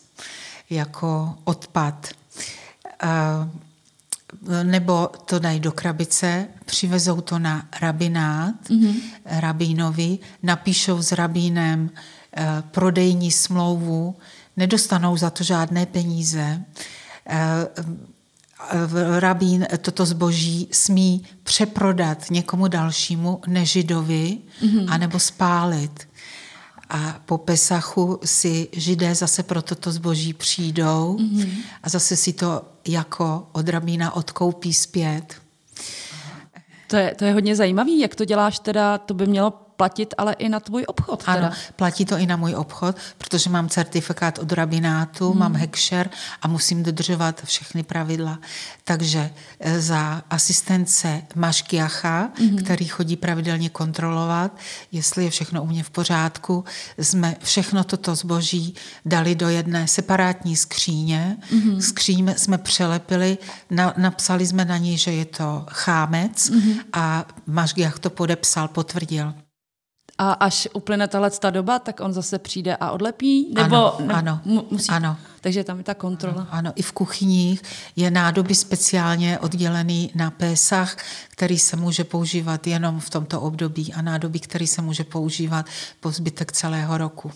jako 0.71 1.35
odpad. 1.45 2.09
Nebo 4.63 5.11
to 5.25 5.39
dají 5.39 5.61
do 5.61 5.73
krabice, 5.73 6.49
přivezou 6.65 7.21
to 7.21 7.39
na 7.39 7.69
rabinát, 7.81 8.55
mm-hmm. 8.69 8.95
rabínovi, 9.25 10.19
napíšou 10.43 11.03
s 11.03 11.13
rabínem 11.13 11.91
e, 12.37 12.63
prodejní 12.71 13.31
smlouvu, 13.31 14.17
nedostanou 14.57 15.17
za 15.17 15.31
to 15.31 15.45
žádné 15.45 15.87
peníze. 15.87 16.41
E, 16.41 17.69
rabín 19.21 19.67
toto 19.81 20.07
zboží 20.07 20.69
smí 20.73 21.25
přeprodat 21.43 22.31
někomu 22.31 22.69
dalšímu 22.69 23.41
nežidovi 23.47 24.39
mm-hmm. 24.63 24.87
anebo 24.89 25.19
spálit. 25.19 26.09
A 26.95 27.21
po 27.27 27.39
Pesachu 27.39 28.21
si 28.25 28.69
židé 28.73 29.15
zase 29.15 29.43
pro 29.43 29.63
toto 29.63 29.93
zboží 29.93 30.33
přijdou 30.33 31.17
mm-hmm. 31.21 31.53
a 31.83 31.89
zase 31.89 32.17
si 32.17 32.33
to 32.33 32.63
jako 32.89 33.47
od 33.53 33.69
rabína 33.69 34.17
odkoupí 34.17 34.73
zpět. 34.73 35.35
To 36.87 36.97
je, 36.97 37.15
to 37.15 37.25
je 37.25 37.33
hodně 37.33 37.57
zajímavý, 37.57 38.01
jak 38.01 38.15
to 38.15 38.25
děláš 38.25 38.59
teda, 38.59 38.99
to 38.99 39.15
by 39.15 39.27
mělo 39.27 39.62
platit 39.83 40.15
ale 40.19 40.33
i 40.33 40.49
na 40.49 40.61
tvůj 40.61 40.85
obchod. 40.87 41.25
Teda. 41.25 41.47
Ano, 41.47 41.51
platí 41.77 42.05
to 42.05 42.17
i 42.17 42.27
na 42.27 42.37
můj 42.37 42.55
obchod, 42.55 42.97
protože 43.19 43.51
mám 43.51 43.69
certifikát 43.69 44.39
od 44.39 44.53
rabinátu, 44.53 45.31
hmm. 45.31 45.39
mám 45.39 45.57
hekšer 45.57 46.11
a 46.43 46.49
musím 46.49 46.83
dodržovat 46.83 47.43
všechny 47.45 47.83
pravidla. 47.83 48.39
Takže 48.85 49.31
e, 49.61 49.81
za 49.81 50.23
asistence 50.31 51.23
Maškiacha, 51.35 52.31
hmm. 52.39 52.57
který 52.57 52.87
chodí 52.87 53.17
pravidelně 53.17 53.69
kontrolovat, 53.71 54.57
jestli 54.93 55.25
je 55.25 55.31
všechno 55.31 55.63
u 55.63 55.67
mě 55.67 55.83
v 55.83 55.91
pořádku, 55.91 56.65
jsme 56.99 57.37
všechno 57.43 57.85
toto 57.85 58.15
zboží 58.15 58.75
dali 59.05 59.35
do 59.35 59.49
jedné 59.49 59.89
separátní 59.89 60.57
skříně. 60.57 61.37
Hmm. 61.51 61.81
Skříň 61.81 62.35
jsme 62.37 62.59
přelepili, 62.59 63.39
na, 63.71 63.95
napsali 63.97 64.47
jsme 64.47 64.65
na 64.65 64.77
ní, 64.77 64.99
že 64.99 65.13
je 65.13 65.25
to 65.25 65.67
chámec 65.71 66.51
hmm. 66.51 66.75
a 66.93 67.27
Maškiach 67.47 67.99
to 67.99 68.11
podepsal, 68.11 68.69
potvrdil. 68.69 69.35
A 70.23 70.33
až 70.33 70.69
uplyne 70.73 71.09
tahle 71.09 71.31
ta 71.31 71.51
doba, 71.51 71.79
tak 71.79 72.01
on 72.01 72.13
zase 72.13 72.39
přijde 72.39 72.77
a 72.77 72.91
odlepí? 72.91 73.55
Nebo 73.55 73.77
ano, 73.77 74.07
ne, 74.07 74.15
ano, 74.15 74.41
musí, 74.71 74.89
ano. 74.89 75.17
Takže 75.41 75.65
tam 75.65 75.79
je 75.79 75.85
ta 75.85 75.95
kontrola. 75.95 76.43
Ano, 76.43 76.49
ano, 76.51 76.73
i 76.77 76.83
v 76.83 76.93
kuchyních 76.93 77.63
je 77.97 78.11
nádoby 78.11 78.55
speciálně 78.55 79.39
oddělený 79.39 80.11
na 80.15 80.31
pésach, 80.31 80.97
který 81.29 81.59
se 81.59 81.77
může 81.77 82.05
používat 82.05 82.67
jenom 82.67 83.01
v 83.01 83.11
tomto 83.11 83.41
období 83.41 83.93
a 83.93 84.03
nádoby, 84.03 84.41
který 84.41 84.67
se 84.67 84.83
může 84.83 85.05
používat 85.05 85.67
po 86.01 86.11
zbytek 86.11 86.53
celého 86.53 86.99
roku. 86.99 87.33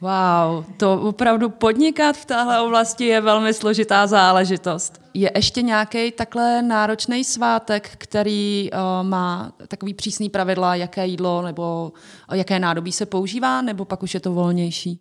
Wow, 0.00 0.64
to 0.76 1.00
opravdu 1.00 1.50
podnikat 1.50 2.16
v 2.16 2.24
téhle 2.24 2.60
oblasti 2.60 3.04
je 3.04 3.20
velmi 3.20 3.54
složitá 3.54 4.06
záležitost. 4.06 5.00
Je 5.14 5.30
ještě 5.34 5.62
nějaký 5.62 6.12
takhle 6.12 6.62
náročný 6.62 7.24
svátek, 7.24 7.90
který 7.98 8.70
uh, 8.72 8.78
má 9.08 9.52
takový 9.68 9.94
přísný 9.94 10.28
pravidla, 10.30 10.74
jaké 10.74 11.06
jídlo 11.06 11.42
nebo 11.42 11.92
jaké 12.32 12.58
nádobí 12.58 12.92
se 12.92 13.06
používá, 13.06 13.62
nebo 13.62 13.84
pak 13.84 14.02
už 14.02 14.14
je 14.14 14.20
to 14.20 14.32
volnější? 14.32 15.00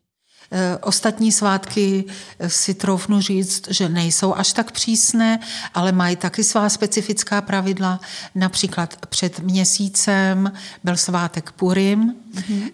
Eh, 0.52 0.78
ostatní 0.78 1.32
svátky 1.32 2.04
eh, 2.40 2.50
si 2.50 2.74
troufnu 2.74 3.22
říct, 3.22 3.72
že 3.72 3.90
nejsou 3.90 4.34
až 4.34 4.54
tak 4.54 4.72
přísné, 4.72 5.40
ale 5.74 5.92
mají 5.92 6.16
taky 6.16 6.44
svá 6.44 6.70
specifická 6.70 7.42
pravidla. 7.42 8.00
Například 8.36 9.06
před 9.06 9.40
měsícem 9.40 10.52
byl 10.84 10.98
svátek 10.98 11.52
Purim, 11.52 12.16
mm-hmm 12.34 12.70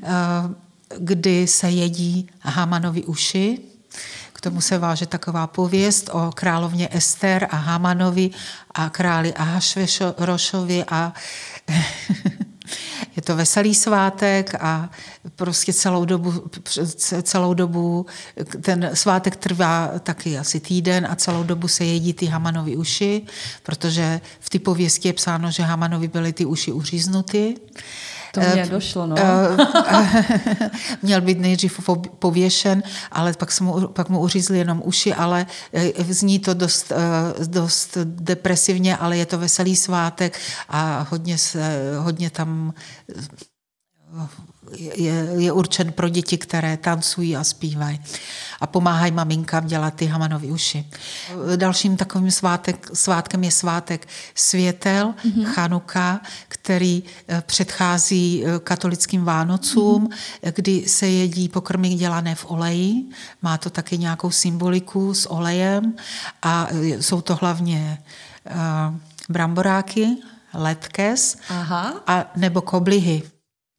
kdy 0.98 1.48
se 1.48 1.70
jedí 1.70 2.30
Hamanovi 2.40 3.04
uši. 3.04 3.60
K 4.34 4.42
tomu 4.42 4.62
se 4.62 4.78
váže 4.78 5.06
taková 5.06 5.48
pověst 5.48 6.10
o 6.14 6.32
královně 6.36 6.90
Ester 6.92 7.48
a 7.50 7.56
Hamanovi 7.56 8.30
a 8.72 8.90
králi 8.90 9.34
Ahašverošovi 9.34 10.86
a 10.88 11.14
je 13.16 13.22
to 13.22 13.36
veselý 13.36 13.76
svátek 13.76 14.56
a 14.60 14.90
prostě 15.36 15.74
celou 15.74 16.06
dobu, 16.06 16.50
celou 17.24 17.54
dobu 17.54 18.06
ten 18.62 18.90
svátek 18.94 19.36
trvá 19.36 19.92
taky 20.00 20.38
asi 20.38 20.60
týden 20.60 21.08
a 21.12 21.16
celou 21.16 21.44
dobu 21.44 21.68
se 21.68 21.86
jedí 21.86 22.14
ty 22.14 22.26
Hamanovi 22.26 22.78
uši, 22.78 23.26
protože 23.64 24.22
v 24.40 24.50
ty 24.50 24.60
pověsti 24.60 25.08
je 25.08 25.14
psáno, 25.14 25.52
že 25.52 25.64
Hamanovi 25.64 26.08
byly 26.08 26.34
ty 26.34 26.46
uši 26.46 26.72
uříznuty. 26.72 27.56
To 28.34 28.40
mě 28.40 28.64
eh, 28.64 28.70
došlo, 28.70 29.08
no. 29.08 29.16
Eh, 29.18 30.72
měl 31.02 31.22
být 31.22 31.40
nejdřív 31.40 31.90
pověšen, 32.20 32.84
ale 33.12 33.34
pak, 33.34 33.62
mu, 33.62 33.88
pak 33.88 34.10
mu 34.10 34.20
uřízli 34.20 34.58
jenom 34.58 34.82
uši, 34.86 35.14
ale 35.14 35.46
eh, 35.74 36.04
zní 36.04 36.40
to 36.40 36.54
dost, 36.54 36.92
dost 37.46 37.98
depresivně, 38.04 38.98
ale 38.98 39.18
je 39.18 39.26
to 39.26 39.38
veselý 39.38 39.76
svátek 39.76 40.40
a 40.70 41.08
hodně, 41.10 41.38
se, 41.38 41.80
hodně 42.00 42.30
tam 42.30 42.74
je, 44.78 45.28
je 45.38 45.52
určen 45.52 45.92
pro 45.92 46.10
děti, 46.10 46.38
které 46.38 46.78
tancují 46.78 47.36
a 47.36 47.44
zpívají 47.44 48.00
a 48.62 48.68
pomáhají 48.68 49.12
maminkám 49.12 49.68
dělat 49.68 49.94
ty 49.94 50.06
hamanovy 50.06 50.52
uši. 50.52 50.86
Dalším 51.56 51.98
takovým 51.98 52.32
svátek, 52.32 52.90
svátkem 52.94 53.44
je 53.44 53.52
svátek 53.52 54.08
světel, 54.36 55.14
mm-hmm. 55.26 55.46
Chanuka, 55.46 56.22
který 56.48 57.04
eh, 57.28 57.44
předchází 57.46 58.44
eh, 58.46 58.60
katolickým 58.60 59.26
Vánocům, 59.26 60.08
mm-hmm. 60.08 60.54
kdy 60.56 60.88
se 60.88 61.08
jedí 61.08 61.50
pokrmy 61.50 61.90
dělané 61.90 62.36
v 62.36 62.46
oleji. 62.52 63.06
Má 63.42 63.58
to 63.58 63.70
taky 63.70 63.98
nějakou 63.98 64.32
symboliku 64.32 65.14
s 65.14 65.32
olejem 65.32 65.94
a 66.42 66.68
eh, 66.72 67.02
jsou 67.02 67.22
to 67.22 67.36
hlavně 67.36 68.04
uh, 68.46 68.96
bramboráky, 69.30 70.18
letkes 70.54 71.38
Aha. 71.50 71.94
a 72.08 72.32
nebo 72.36 72.62
koblihy. 72.62 73.24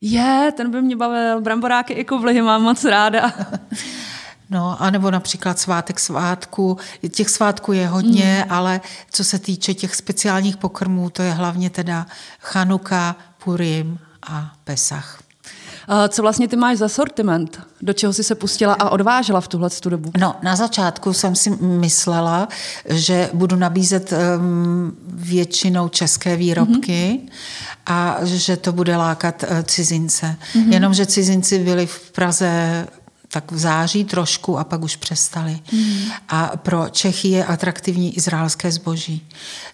Je, 0.04 0.52
ten 0.56 0.70
by 0.70 0.82
mě 0.82 0.96
bavil. 0.96 1.40
Bramboráky 1.40 1.92
i 1.92 2.04
kovlihy 2.04 2.42
mám 2.42 2.62
moc 2.62 2.84
ráda. 2.84 3.32
No, 4.50 4.76
anebo 4.82 5.10
například 5.10 5.58
svátek 5.58 6.00
svátku. 6.00 6.78
Těch 7.10 7.30
svátků 7.30 7.72
je 7.72 7.88
hodně, 7.88 8.44
mm. 8.46 8.52
ale 8.52 8.80
co 9.10 9.24
se 9.24 9.38
týče 9.38 9.74
těch 9.74 9.94
speciálních 9.94 10.56
pokrmů, 10.56 11.10
to 11.10 11.22
je 11.22 11.32
hlavně 11.32 11.70
teda 11.70 12.06
Chanuka, 12.40 13.16
Purim 13.44 13.98
a 14.30 14.52
Pesach. 14.64 15.22
Co 16.08 16.22
vlastně 16.22 16.48
ty 16.48 16.56
máš 16.56 16.78
za 16.78 16.88
sortiment? 16.88 17.60
Do 17.82 17.92
čeho 17.92 18.12
jsi 18.12 18.24
se 18.24 18.34
pustila 18.34 18.74
a 18.74 18.90
odvážela 18.90 19.40
v 19.40 19.48
tuhle 19.48 19.68
dobu? 19.84 20.10
No, 20.18 20.36
na 20.42 20.56
začátku 20.56 21.12
jsem 21.12 21.34
si 21.34 21.50
myslela, 21.60 22.48
že 22.88 23.30
budu 23.32 23.56
nabízet 23.56 24.12
um, 24.12 24.96
většinou 25.06 25.88
české 25.88 26.36
výrobky 26.36 27.20
mm-hmm. 27.22 27.30
a 27.86 28.16
že 28.22 28.56
to 28.56 28.72
bude 28.72 28.96
lákat 28.96 29.42
uh, 29.42 29.62
cizince. 29.62 30.36
Mm-hmm. 30.54 30.72
Jenomže 30.72 31.06
cizinci 31.06 31.58
byli 31.58 31.86
v 31.86 32.10
Praze 32.12 32.86
tak 33.32 33.52
v 33.52 33.58
září 33.58 34.04
trošku 34.04 34.58
a 34.58 34.64
pak 34.64 34.82
už 34.82 34.96
přestali. 34.96 35.60
Mm. 35.72 35.98
A 36.28 36.52
pro 36.56 36.88
Čechy 36.88 37.28
je 37.28 37.44
atraktivní 37.44 38.16
izraelské 38.16 38.72
zboží, 38.72 39.26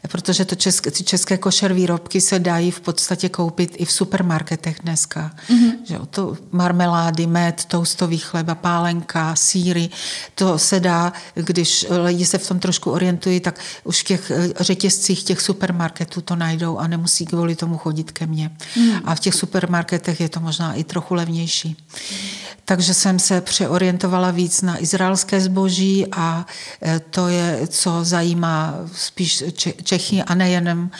protože 0.08 0.44
to 0.44 0.54
české, 0.54 0.90
ty 0.90 1.04
české 1.04 1.38
košer 1.38 1.72
výrobky 1.72 2.20
se 2.20 2.38
dají 2.38 2.70
v 2.70 2.80
podstatě 2.80 3.28
koupit 3.28 3.74
i 3.76 3.84
v 3.84 3.92
supermarketech 3.92 4.76
dneska. 4.82 5.30
Mm. 5.48 5.70
Že 5.84 5.98
to 6.10 6.36
marmelády, 6.52 7.26
med, 7.26 7.64
toustový 7.64 8.18
chleba, 8.18 8.54
pálenka, 8.54 9.36
síry, 9.36 9.88
to 10.34 10.58
se 10.58 10.80
dá, 10.80 11.12
když 11.34 11.86
lidi 12.04 12.26
se 12.26 12.38
v 12.38 12.48
tom 12.48 12.58
trošku 12.58 12.90
orientují, 12.90 13.40
tak 13.40 13.60
už 13.84 14.00
v 14.00 14.04
těch 14.04 14.30
eh, 14.30 14.48
řetězcích 14.60 15.22
těch 15.22 15.40
supermarketů 15.40 16.20
to 16.20 16.36
najdou 16.36 16.78
a 16.78 16.86
nemusí 16.86 17.26
kvůli 17.26 17.56
tomu 17.56 17.78
chodit 17.78 18.12
ke 18.12 18.26
mně. 18.26 18.50
Mm. 18.76 18.90
A 19.04 19.14
v 19.14 19.20
těch 19.20 19.34
supermarketech 19.34 20.20
je 20.20 20.28
to 20.28 20.40
možná 20.40 20.74
i 20.74 20.84
trochu 20.84 21.14
levnější. 21.14 21.76
Takže 22.68 22.94
jsem 22.94 23.18
se 23.18 23.40
přeorientovala 23.48 24.30
víc 24.30 24.62
na 24.62 24.82
izraelské 24.82 25.40
zboží 25.40 26.06
a 26.12 26.46
to 27.10 27.28
je, 27.28 27.66
co 27.68 28.04
zajímá 28.04 28.74
spíš 28.94 29.44
Čechy 29.82 30.22
a 30.22 30.34
nejenom 30.34 30.90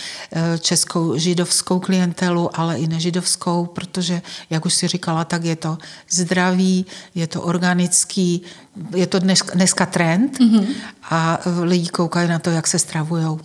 českou 0.60 1.16
židovskou 1.16 1.80
klientelu, 1.80 2.50
ale 2.60 2.78
i 2.78 2.86
nežidovskou, 2.86 3.66
protože, 3.66 4.22
jak 4.50 4.66
už 4.66 4.74
si 4.74 4.88
říkala, 4.88 5.24
tak 5.24 5.44
je 5.44 5.56
to 5.56 5.78
zdravý, 6.10 6.86
je 7.14 7.26
to 7.26 7.42
organický, 7.42 8.42
je 8.94 9.06
to 9.06 9.18
dnes, 9.18 9.38
dneska 9.54 9.86
trend 9.86 10.38
mm-hmm. 10.38 10.66
a 11.10 11.38
lidi 11.62 11.88
koukají 11.88 12.28
na 12.28 12.38
to, 12.38 12.50
jak 12.50 12.66
se 12.66 12.78
stravujou. 12.78 13.40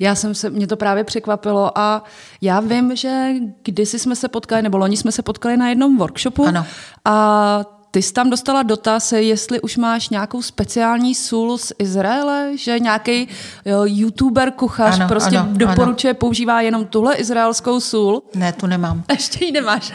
Já 0.00 0.14
jsem 0.14 0.34
se, 0.34 0.50
mě 0.50 0.66
to 0.66 0.76
právě 0.76 1.04
překvapilo 1.04 1.78
a 1.78 2.04
já 2.40 2.60
vím, 2.60 2.96
že 2.96 3.32
kdysi 3.62 3.98
jsme 3.98 4.16
se 4.16 4.28
potkali, 4.28 4.62
nebo 4.62 4.78
loni 4.78 4.96
jsme 4.96 5.12
se 5.12 5.22
potkali 5.22 5.56
na 5.56 5.68
jednom 5.68 5.98
workshopu 5.98 6.46
ano. 6.46 6.66
a 7.04 7.79
ty 7.90 8.02
jsi 8.02 8.12
tam 8.12 8.30
dostala 8.30 8.62
dotaz, 8.62 9.12
jestli 9.12 9.60
už 9.60 9.76
máš 9.76 10.08
nějakou 10.08 10.42
speciální 10.42 11.14
sůl 11.14 11.58
z 11.58 11.72
Izraele, 11.78 12.50
že 12.56 12.78
nějaký 12.78 13.28
youtuber, 13.84 14.50
kuchař 14.50 14.94
ano, 14.94 15.08
prostě 15.08 15.38
ano, 15.38 15.48
doporučuje, 15.52 16.10
ano. 16.10 16.18
používá 16.18 16.60
jenom 16.60 16.86
tuhle 16.86 17.14
izraelskou 17.14 17.80
sůl. 17.80 18.22
Ne, 18.34 18.52
tu 18.52 18.66
nemám. 18.66 19.02
Ještě 19.12 19.44
ji 19.44 19.52
nemáš. 19.52 19.92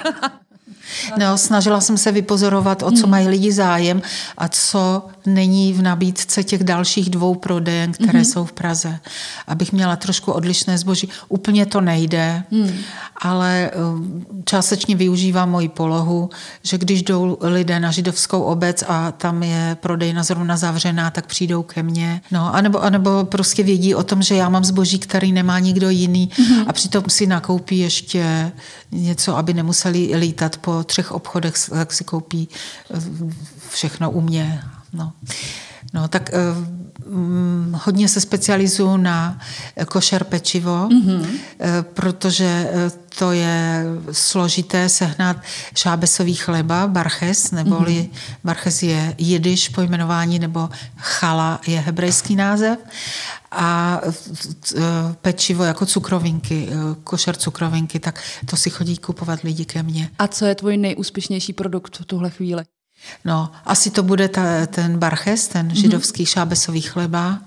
No, 1.17 1.37
snažila 1.37 1.81
jsem 1.81 1.97
se 1.97 2.11
vypozorovat, 2.11 2.83
o 2.83 2.91
co 2.91 3.01
hmm. 3.01 3.11
mají 3.11 3.27
lidi 3.27 3.51
zájem 3.51 4.01
a 4.37 4.47
co 4.47 5.03
není 5.25 5.73
v 5.73 5.81
nabídce 5.81 6.43
těch 6.43 6.63
dalších 6.63 7.09
dvou 7.09 7.35
prodejen, 7.35 7.91
které 7.91 8.21
mm-hmm. 8.21 8.33
jsou 8.33 8.45
v 8.45 8.51
Praze. 8.51 8.99
Abych 9.47 9.71
měla 9.71 9.95
trošku 9.95 10.31
odlišné 10.31 10.77
zboží. 10.77 11.09
Úplně 11.29 11.65
to 11.65 11.81
nejde, 11.81 12.43
mm. 12.51 12.71
ale 13.21 13.71
um, 13.75 14.25
částečně 14.45 14.95
využívám 14.95 15.51
moji 15.51 15.69
polohu, 15.69 16.29
že 16.63 16.77
když 16.77 17.03
jdou 17.03 17.37
lidé 17.41 17.79
na 17.79 17.91
židovskou 17.91 18.41
obec 18.41 18.83
a 18.87 19.11
tam 19.11 19.43
je 19.43 19.77
prodejna 19.79 20.23
zrovna 20.23 20.57
zavřená, 20.57 21.11
tak 21.11 21.25
přijdou 21.25 21.63
ke 21.63 21.83
mně. 21.83 22.21
No, 22.31 22.55
anebo, 22.55 22.83
anebo 22.83 23.25
prostě 23.25 23.63
vědí 23.63 23.95
o 23.95 24.03
tom, 24.03 24.21
že 24.21 24.35
já 24.35 24.49
mám 24.49 24.63
zboží, 24.63 24.99
který 24.99 25.31
nemá 25.31 25.59
nikdo 25.59 25.89
jiný 25.89 26.29
mm-hmm. 26.29 26.65
a 26.67 26.73
přitom 26.73 27.03
si 27.07 27.27
nakoupí 27.27 27.79
ještě 27.79 28.51
něco, 28.91 29.37
aby 29.37 29.53
nemuseli 29.53 30.11
lítat 30.15 30.57
po 30.57 30.83
třech 30.83 31.11
obchodech, 31.11 31.53
tak 31.69 31.93
si 31.93 32.03
koupí 32.03 32.49
eh, 32.93 32.99
všechno 33.69 34.11
u 34.11 34.21
mě. 34.21 34.61
No. 34.95 35.13
No, 35.93 36.07
tak 36.07 36.29
uh, 36.33 37.79
hodně 37.85 38.07
se 38.07 38.21
specializuju 38.21 38.97
na 38.97 39.39
košer 39.87 40.23
pečivo, 40.23 40.89
mm-hmm. 40.89 41.25
protože 41.81 42.69
to 43.19 43.31
je 43.31 43.83
složité 44.11 44.89
sehnat 44.89 45.37
šábesový 45.75 46.35
chleba, 46.35 46.87
barches, 46.87 47.51
neboli 47.51 47.93
mm-hmm. 47.93 48.37
barches 48.43 48.83
je 48.83 49.15
jidiš 49.17 49.69
pojmenování, 49.69 50.39
nebo 50.39 50.69
chala 50.97 51.61
je 51.67 51.79
hebrejský 51.79 52.35
název 52.35 52.79
a 53.51 54.01
pečivo 55.21 55.63
jako 55.63 55.85
cukrovinky, 55.85 56.69
košer 57.03 57.35
cukrovinky, 57.35 57.99
tak 57.99 58.23
to 58.45 58.57
si 58.57 58.69
chodí 58.69 58.97
kupovat 58.97 59.41
lidi 59.41 59.65
ke 59.65 59.83
mně. 59.83 60.09
A 60.19 60.27
co 60.27 60.45
je 60.45 60.55
tvůj 60.55 60.77
nejúspěšnější 60.77 61.53
produkt 61.53 61.99
v 61.99 62.05
tuhle 62.05 62.29
chvíli? 62.29 62.63
No, 63.25 63.51
asi 63.65 63.91
to 63.91 64.03
bude 64.03 64.27
ta, 64.27 64.65
ten 64.65 64.99
barches, 64.99 65.47
ten 65.47 65.67
mm-hmm. 65.67 65.75
židovský 65.75 66.25
šábesový 66.25 66.81
chleba. 66.81 67.39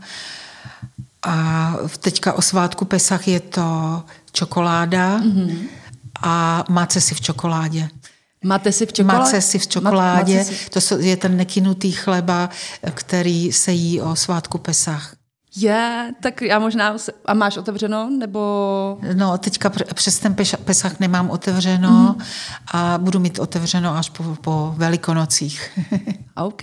A 1.23 1.75
teďka 2.01 2.33
o 2.33 2.43
svátku 2.43 2.85
Pesach 2.85 3.29
je 3.29 3.41
to 3.41 4.03
čokoláda 4.33 5.19
mm-hmm. 5.19 5.59
a 6.23 6.65
máte 6.69 7.01
si 7.01 7.15
v 7.15 7.21
čokoládě. 7.21 7.89
Máte 8.45 8.73
si 8.73 8.87
v 8.87 8.93
čokoládě? 8.93 9.19
Máte 9.19 9.41
si 9.41 9.59
v 9.59 9.67
čokoládě. 9.67 10.47
To 10.71 10.99
je 10.99 11.17
ten 11.17 11.37
nekinutý 11.37 11.93
chleba, 11.93 12.51
který 12.95 13.53
se 13.53 13.73
jí 13.73 14.01
o 14.01 14.17
svátku 14.17 14.59
Pesach. 14.59 15.18
Je, 15.59 16.13
tak 16.21 16.43
já 16.43 16.59
možná... 16.59 16.97
A 17.25 17.35
máš 17.35 17.57
otevřeno, 17.57 18.11
nebo... 18.11 18.99
No, 19.15 19.39
teďka 19.39 19.73
přes 19.95 20.19
ten 20.19 20.37
Pesach 20.65 21.01
nemám 21.01 21.31
otevřeno 21.31 22.15
mm. 22.19 22.25
a 22.73 22.99
budu 22.99 23.19
mít 23.19 23.39
otevřeno 23.39 23.97
až 23.97 24.11
po, 24.11 24.25
po 24.41 24.75
Velikonocích. 24.77 25.79
OK. 26.37 26.63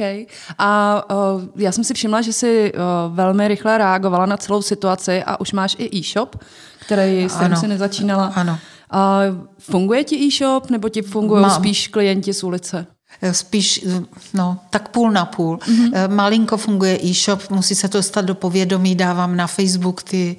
A 0.58 1.02
uh, 1.36 1.42
já 1.56 1.72
jsem 1.72 1.84
si 1.84 1.94
všimla, 1.94 2.22
že 2.22 2.34
jsi 2.34 2.74
uh, 2.74 3.16
velmi 3.16 3.48
rychle 3.48 3.78
reagovala 3.78 4.26
na 4.26 4.38
celou 4.38 4.62
situaci 4.62 5.24
a 5.24 5.40
už 5.40 5.52
máš 5.52 5.76
i 5.80 5.98
e-shop, 5.98 6.36
který, 6.80 7.28
kterým 7.36 7.56
si 7.56 7.68
nezačínala. 7.68 8.34
Ano. 8.36 8.60
A 8.92 9.20
funguje 9.60 10.04
ti 10.04 10.28
e-shop, 10.28 10.70
nebo 10.70 10.90
ti 10.90 11.02
fungují 11.02 11.42
Mám. 11.42 11.52
spíš 11.52 11.88
klienti 11.88 12.34
z 12.34 12.44
ulice? 12.44 12.88
Eh, 13.22 13.34
spíš 13.34 13.86
eh, 13.88 14.04
no, 14.34 14.58
tak 14.70 14.90
půl 14.90 15.12
na 15.12 15.26
půl. 15.26 15.58
Mm-hmm. 15.58 16.10
Malinko 16.16 16.58
funguje 16.58 17.00
e-shop, 17.04 17.50
musí 17.50 17.76
se 17.76 17.88
to 17.88 17.98
dostat 17.98 18.26
do 18.26 18.36
povědomí, 18.36 18.96
dávám 18.96 19.36
na 19.36 19.48
Facebook 19.48 20.04
ty 20.04 20.36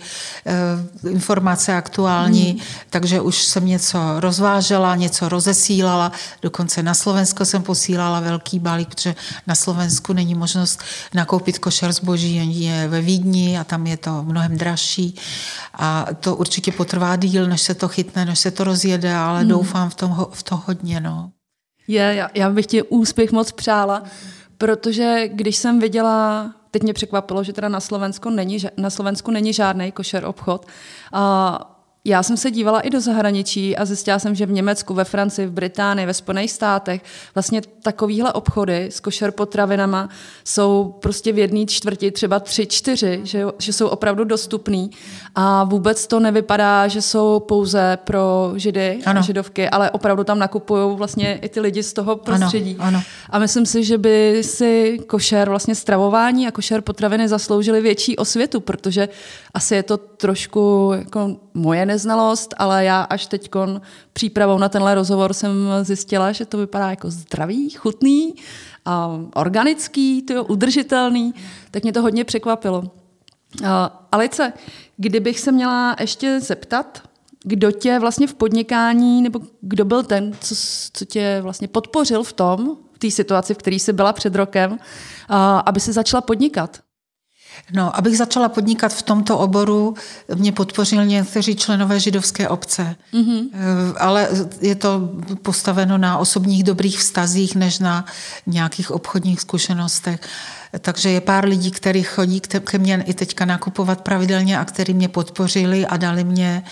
uh, 1.05 1.13
informace 1.13 1.75
aktuální, 1.75 2.53
mm. 2.53 2.61
takže 2.91 3.21
už 3.21 3.45
jsem 3.45 3.67
něco 3.67 3.99
rozvážela, 4.21 4.97
něco 4.97 5.29
rozesílala, 5.29 6.13
dokonce 6.43 6.83
na 6.83 6.95
Slovensko 6.95 7.45
jsem 7.45 7.63
posílala 7.63 8.21
velký 8.21 8.59
balík, 8.59 8.89
protože 8.89 9.15
na 9.47 9.55
Slovensku 9.55 10.13
není 10.13 10.35
možnost 10.35 10.83
nakoupit 11.15 11.59
košer 11.59 11.93
zboží, 11.93 12.61
je 12.61 12.89
ve 12.89 13.01
Vídni 13.01 13.59
a 13.59 13.65
tam 13.65 13.87
je 13.87 13.97
to 13.97 14.23
mnohem 14.23 14.57
dražší 14.57 15.15
a 15.75 16.07
to 16.21 16.37
určitě 16.37 16.73
potrvá 16.73 17.17
díl, 17.17 17.47
než 17.47 17.63
se 17.63 17.75
to 17.75 17.89
chytne, 17.89 18.25
než 18.25 18.39
se 18.39 18.51
to 18.51 18.65
rozjede, 18.65 19.15
ale 19.15 19.43
mm. 19.43 19.49
doufám 19.49 19.91
v, 19.91 19.95
tom, 19.95 20.27
v 20.33 20.43
to 20.43 20.63
hodně. 20.67 21.01
No. 21.01 21.31
Je, 21.89 22.15
já, 22.15 22.31
já 22.35 22.51
bych 22.51 22.67
ti 22.67 22.83
úspěch 22.83 23.33
moc 23.33 23.53
přála, 23.53 24.03
protože 24.59 25.29
když 25.33 25.57
jsem 25.57 25.79
viděla, 25.79 26.51
teď 26.71 26.83
mě 26.83 26.93
překvapilo, 26.93 27.45
že 27.45 27.53
teda 27.53 27.69
na 27.69 27.81
Slovensku 27.81 28.31
není, 28.31 28.59
na 28.77 28.91
Slovensku 28.91 29.31
není 29.31 29.53
žádný 29.53 29.93
košer 29.93 30.25
obchod. 30.25 30.67
A 31.13 31.76
já 32.09 32.23
jsem 32.23 32.37
se 32.37 32.51
dívala 32.51 32.81
i 32.81 32.91
do 32.91 33.01
zahraničí 33.01 33.77
a 33.77 33.85
zjistila 33.85 34.19
jsem, 34.19 34.35
že 34.35 34.47
v 34.47 34.51
Německu, 34.53 34.95
ve 34.95 35.05
Francii, 35.05 35.47
v 35.47 35.51
Británii, 35.51 36.07
ve 36.07 36.15
Spojených 36.15 36.51
státech 36.51 37.03
vlastně 37.35 37.61
takovýhle 37.83 38.33
obchody 38.33 38.87
s 38.93 39.01
košer 39.01 39.31
potravinama 39.31 40.09
jsou 40.45 40.95
prostě 41.01 41.33
v 41.33 41.39
jedné 41.39 41.67
čtvrti 41.67 42.11
třeba 42.11 42.41
tři, 42.41 42.67
čtyři, 42.67 43.21
že, 43.25 43.45
že 43.59 43.73
jsou 43.73 43.87
opravdu 43.87 44.25
dostupný 44.25 44.91
a 45.35 45.65
vůbec 45.65 46.07
to 46.07 46.21
nevypadá, 46.21 46.89
že 46.89 47.03
jsou 47.03 47.41
pouze 47.41 47.99
pro 48.05 48.53
židy 48.57 49.01
ano. 49.07 49.21
a 49.21 49.23
židovky, 49.23 49.71
ale 49.71 49.91
opravdu 49.91 50.25
tam 50.25 50.39
nakupují 50.39 50.97
vlastně 50.97 51.39
i 51.43 51.49
ty 51.49 51.61
lidi 51.61 51.83
z 51.83 51.93
toho 51.93 52.17
prostředí. 52.17 52.77
Ano, 52.79 52.89
ano. 52.89 53.03
A 53.31 53.39
myslím 53.39 53.67
si, 53.67 53.85
že 53.85 53.99
by 53.99 54.43
si 54.45 54.99
košer 55.07 55.49
vlastně 55.49 55.75
stravování 55.75 56.47
a 56.49 56.51
košer 56.51 56.81
potraviny 56.81 57.29
zasloužili 57.29 57.81
větší 57.81 58.17
osvětu, 58.17 58.61
protože 58.61 59.09
asi 59.55 59.75
je 59.75 59.83
to 59.83 59.97
trošku 59.97 60.93
jako 60.99 61.37
moje 61.57 61.87
neznalost, 61.87 62.55
ale 62.59 62.85
já 62.85 63.03
až 63.03 63.27
teď 63.27 63.51
přípravou 64.13 64.59
na 64.59 64.69
tenhle 64.69 64.95
rozhovor 64.95 65.33
jsem 65.33 65.53
zjistila, 65.83 66.33
že 66.33 66.47
to 66.47 66.59
vypadá 66.59 66.91
jako 66.91 67.11
zdravý, 67.11 67.71
chutný, 67.71 68.35
a 68.85 69.21
organický, 69.35 70.23
to 70.23 70.33
je 70.33 70.41
udržitelný, 70.41 71.35
tak 71.71 71.83
mě 71.83 71.93
to 71.93 72.03
hodně 72.03 72.25
překvapilo. 72.25 72.79
Uh, 72.79 73.69
Alice, 74.13 74.53
kdybych 74.97 75.41
se 75.41 75.53
měla 75.53 75.97
ještě 76.01 76.41
zeptat, 76.41 77.03
kdo 77.45 77.71
tě 77.71 77.99
vlastně 77.99 78.27
v 78.27 78.35
podnikání, 78.35 79.23
nebo 79.23 79.41
kdo 79.61 79.85
byl 79.85 80.03
ten, 80.03 80.33
co, 80.41 80.55
co 80.93 81.05
tě 81.05 81.39
vlastně 81.43 81.69
podpořil 81.69 82.23
v 82.23 82.33
tom, 82.33 82.77
v 82.93 82.99
té 82.99 83.11
situaci, 83.11 83.55
v 83.55 83.59
které 83.59 83.77
jsi 83.77 83.93
byla 83.93 84.13
před 84.13 84.35
rokem, 84.35 84.73
uh, 84.73 84.79
aby 85.67 85.81
se 85.81 85.93
začala 85.93 86.21
podnikat? 86.21 86.81
No, 87.73 87.97
abych 87.97 88.19
začala 88.19 88.49
podnikat 88.49 88.93
v 88.93 89.03
tomto 89.03 89.39
oboru, 89.39 89.95
mě 90.35 90.53
podpořili 90.53 91.07
někteří 91.07 91.57
členové 91.57 92.01
židovské 92.01 92.49
obce. 92.49 92.97
Mm-hmm. 93.15 93.49
Ale 93.99 94.29
je 94.61 94.75
to 94.75 95.11
postaveno 95.43 95.99
na 95.99 96.19
osobních 96.19 96.65
dobrých 96.65 96.99
vztazích, 96.99 97.57
než 97.57 97.79
na 97.79 98.05
nějakých 98.47 98.91
obchodních 98.91 99.41
zkušenostech. 99.41 100.21
Takže 100.81 101.11
je 101.11 101.21
pár 101.21 101.45
lidí, 101.45 101.71
kteří 101.71 102.03
chodí 102.03 102.41
ke 102.41 102.79
mně 102.79 103.05
i 103.07 103.15
teďka 103.15 103.45
nakupovat 103.45 104.01
pravidelně 104.01 104.59
a 104.59 104.65
kteří 104.65 104.95
mě 104.95 105.09
podpořili 105.09 105.87
a 105.87 105.97
dali 105.97 106.25
mě 106.25 106.63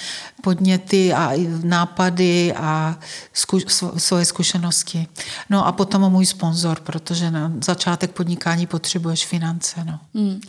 podněty 0.42 1.12
a 1.12 1.32
nápady 1.62 2.54
a 2.56 2.98
zku- 3.34 3.98
svoje 3.98 4.24
zkušenosti. 4.24 5.06
No 5.50 5.66
a 5.66 5.72
potom 5.72 6.12
můj 6.12 6.26
sponzor, 6.26 6.80
protože 6.80 7.30
na 7.30 7.52
začátek 7.64 8.10
podnikání 8.10 8.66
potřebuješ 8.66 9.26
finance. 9.26 9.84
No. 9.84 10.00
Hmm. 10.14 10.40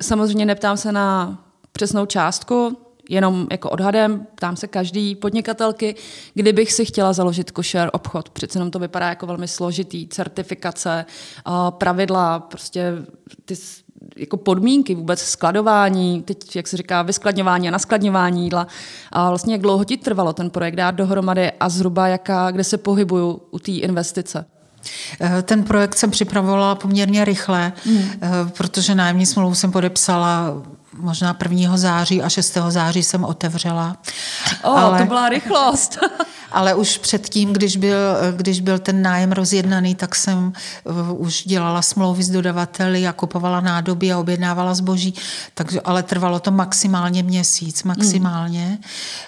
Samozřejmě 0.00 0.46
neptám 0.46 0.76
se 0.76 0.92
na 0.92 1.38
přesnou 1.72 2.06
částku, 2.06 2.87
jenom 3.08 3.46
jako 3.50 3.70
odhadem, 3.70 4.26
ptám 4.34 4.56
se 4.56 4.66
každý 4.66 5.14
podnikatelky, 5.14 5.94
kdybych 6.34 6.72
si 6.72 6.84
chtěla 6.84 7.12
založit 7.12 7.50
košer 7.50 7.90
obchod. 7.92 8.30
Přece 8.30 8.58
jenom 8.58 8.70
to 8.70 8.78
vypadá 8.78 9.08
jako 9.08 9.26
velmi 9.26 9.48
složitý, 9.48 10.08
certifikace, 10.08 11.04
pravidla, 11.70 12.40
prostě 12.40 12.92
ty 13.44 13.54
jako 14.16 14.36
podmínky 14.36 14.94
vůbec 14.94 15.20
skladování, 15.20 16.22
teď, 16.22 16.56
jak 16.56 16.68
se 16.68 16.76
říká, 16.76 17.02
vyskladňování 17.02 17.68
a 17.68 17.70
naskladňování 17.70 18.44
jídla. 18.44 18.66
A 19.12 19.28
vlastně 19.28 19.54
jak 19.54 19.62
dlouho 19.62 19.84
ti 19.84 19.96
trvalo 19.96 20.32
ten 20.32 20.50
projekt 20.50 20.74
dát 20.74 20.90
dohromady 20.90 21.52
a 21.60 21.68
zhruba 21.68 22.08
jaká, 22.08 22.50
kde 22.50 22.64
se 22.64 22.78
pohybuju 22.78 23.42
u 23.50 23.58
té 23.58 23.72
investice? 23.72 24.44
Eh, 25.20 25.42
ten 25.42 25.64
projekt 25.64 25.94
jsem 25.94 26.10
připravovala 26.10 26.74
poměrně 26.74 27.24
rychle, 27.24 27.72
mm. 27.86 28.02
protože 28.56 28.94
nájemní 28.94 29.26
smlouvu 29.26 29.54
jsem 29.54 29.72
podepsala 29.72 30.62
možná 31.00 31.36
1. 31.50 31.76
září 31.76 32.22
a 32.22 32.28
6. 32.28 32.58
září 32.68 33.02
jsem 33.02 33.24
otevřela. 33.24 33.96
O, 34.62 34.76
ale, 34.76 34.98
to 34.98 35.04
byla 35.04 35.28
rychlost. 35.28 35.98
ale 36.52 36.74
už 36.74 36.98
předtím, 36.98 37.52
když 37.52 37.76
byl, 37.76 37.96
když 38.36 38.60
byl 38.60 38.78
ten 38.78 39.02
nájem 39.02 39.32
rozjednaný, 39.32 39.94
tak 39.94 40.14
jsem 40.14 40.52
uh, 40.84 41.22
už 41.22 41.44
dělala 41.44 41.82
smlouvy 41.82 42.22
s 42.22 42.30
dodavateli 42.30 43.06
a 43.06 43.12
kupovala 43.12 43.60
nádoby 43.60 44.12
a 44.12 44.18
objednávala 44.18 44.74
zboží, 44.74 45.14
takže, 45.54 45.80
ale 45.80 46.02
trvalo 46.02 46.40
to 46.40 46.50
maximálně 46.50 47.22
měsíc, 47.22 47.82
maximálně. 47.82 48.78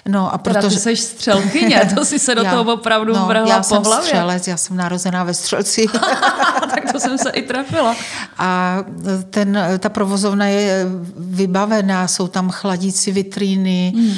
No 0.07 0.33
a 0.33 0.37
protože... 0.37 0.59
Teda 0.59 0.69
ty 0.69 0.79
jsi 0.79 0.95
střelkyně, 0.95 1.91
to 1.95 2.05
si 2.05 2.19
se 2.19 2.35
do 2.35 2.43
já, 2.43 2.51
toho 2.51 2.73
opravdu 2.73 3.13
no, 3.13 3.25
vrhla 3.25 3.49
já 3.49 3.57
po 3.57 3.63
jsem 3.63 3.83
hlavě. 3.83 4.05
střelec, 4.05 4.47
já 4.47 4.57
jsem 4.57 4.77
narozená 4.77 5.23
ve 5.23 5.33
střelci. 5.33 5.85
tak 6.75 6.91
to 6.91 6.99
jsem 6.99 7.17
se 7.17 7.29
i 7.29 7.41
trafila. 7.41 7.95
A 8.37 8.77
ten, 9.29 9.59
ta 9.79 9.89
provozovna 9.89 10.45
je 10.45 10.85
vybavená, 11.17 11.60
jsou 12.07 12.27
tam 12.27 12.49
chladící 12.49 13.11
vitríny, 13.11 13.93
hmm. 13.95 14.13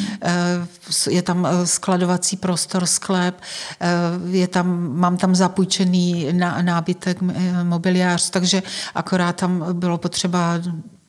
je 1.10 1.22
tam 1.22 1.46
eh, 1.46 1.68
skladovací 1.68 2.38
prostor, 2.38 2.86
sklep, 2.86 3.42
eh, 3.80 3.90
je 4.30 4.48
tam, 4.48 4.98
mám 4.98 5.18
tam 5.18 5.36
zapůjčený 5.36 6.28
nábytek, 6.62 7.18
eh, 7.34 7.64
mobiliář, 7.64 8.30
takže 8.30 8.64
akorát 8.96 9.36
tam 9.36 9.66
bylo 9.80 9.98
potřeba 9.98 10.62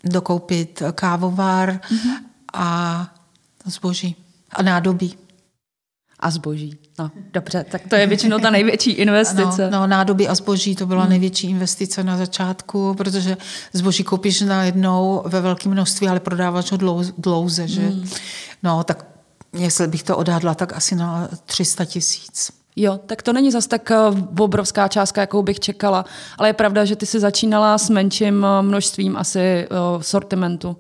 dokoupit 0.05 0.83
kávovár 0.93 1.71
mm-hmm. 1.71 2.17
a 2.53 3.09
zboží 3.65 4.17
a 4.53 4.63
nádobí. 4.63 5.15
A 6.21 6.31
zboží. 6.31 6.84
No, 6.99 7.11
dobře, 7.33 7.65
tak 7.71 7.83
to 7.89 7.97
je 7.97 8.07
většinou 8.07 8.39
ta 8.39 8.51
největší 8.51 8.91
investice. 8.91 9.71
No, 9.71 9.81
no 9.81 9.87
nádoby 9.87 10.29
a 10.29 10.35
zboží, 10.35 10.77
to 10.77 10.87
byla 10.87 11.01
hmm. 11.01 11.11
největší 11.11 11.51
investice 11.51 12.05
na 12.05 12.17
začátku, 12.17 12.95
protože 12.95 13.37
zboží 13.73 14.05
koupíš 14.05 14.41
najednou 14.41 15.23
ve 15.27 15.41
velkém 15.41 15.73
množství, 15.73 16.09
ale 16.09 16.21
prodáváš 16.21 16.73
ho 16.73 16.79
dlouze, 17.19 17.69
že? 17.69 17.81
Hmm. 17.81 18.09
No, 18.63 18.85
tak 18.85 19.07
jestli 19.53 19.89
bych 19.89 20.03
to 20.03 20.17
odhadla, 20.17 20.55
tak 20.55 20.73
asi 20.77 20.95
na 20.95 21.29
300 21.47 21.85
tisíc. 21.85 22.53
Jo, 22.77 23.01
tak 23.07 23.23
to 23.23 23.33
není 23.33 23.51
zas 23.51 23.67
tak 23.67 23.91
eh, 23.91 23.97
obrovská 24.39 24.89
částka, 24.89 25.21
jakou 25.21 25.43
bych 25.43 25.61
čekala, 25.61 26.05
ale 26.39 26.49
je 26.49 26.53
pravda, 26.53 26.85
že 26.85 26.97
ty 26.97 27.07
jsi 27.07 27.21
začínala 27.21 27.79
s 27.79 27.91
menším 27.91 28.47
eh, 28.47 28.63
množstvím 28.63 29.17
asi 29.17 29.39
eh, 29.41 29.67
sortimentu. 30.01 30.77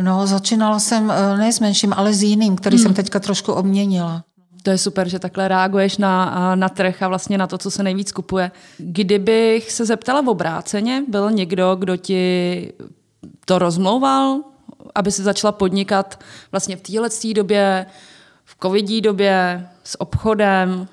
No, 0.00 0.26
začínala 0.26 0.78
jsem 0.78 1.12
ne 1.38 1.52
s 1.52 1.60
menším, 1.60 1.92
ale 1.96 2.14
s 2.14 2.22
jiným, 2.22 2.56
který 2.56 2.76
hmm. 2.76 2.82
jsem 2.82 2.94
teďka 2.94 3.20
trošku 3.20 3.52
obměnila. 3.52 4.24
To 4.64 4.70
je 4.70 4.78
super, 4.78 5.08
že 5.08 5.18
takhle 5.18 5.48
reaguješ 5.48 5.98
na, 5.98 6.54
na 6.54 6.68
trh 6.68 7.02
a 7.02 7.08
vlastně 7.08 7.38
na 7.38 7.46
to, 7.46 7.58
co 7.58 7.70
se 7.70 7.82
nejvíc 7.82 8.12
kupuje. 8.12 8.50
Kdybych 8.78 9.72
se 9.72 9.84
zeptala 9.84 10.20
v 10.20 10.28
obráceně, 10.28 11.04
byl 11.08 11.30
někdo, 11.30 11.76
kdo 11.76 11.96
ti 11.96 12.72
to 13.44 13.58
rozmlouval, 13.58 14.40
aby 14.94 15.12
se 15.12 15.22
začala 15.22 15.52
podnikat 15.52 16.20
vlastně 16.52 16.76
v 16.76 16.80
téhle 16.80 17.08
době, 17.34 17.86
v 18.44 18.56
covidí 18.62 19.00
době, 19.00 19.68
s 19.84 20.00
obchodem. 20.00 20.88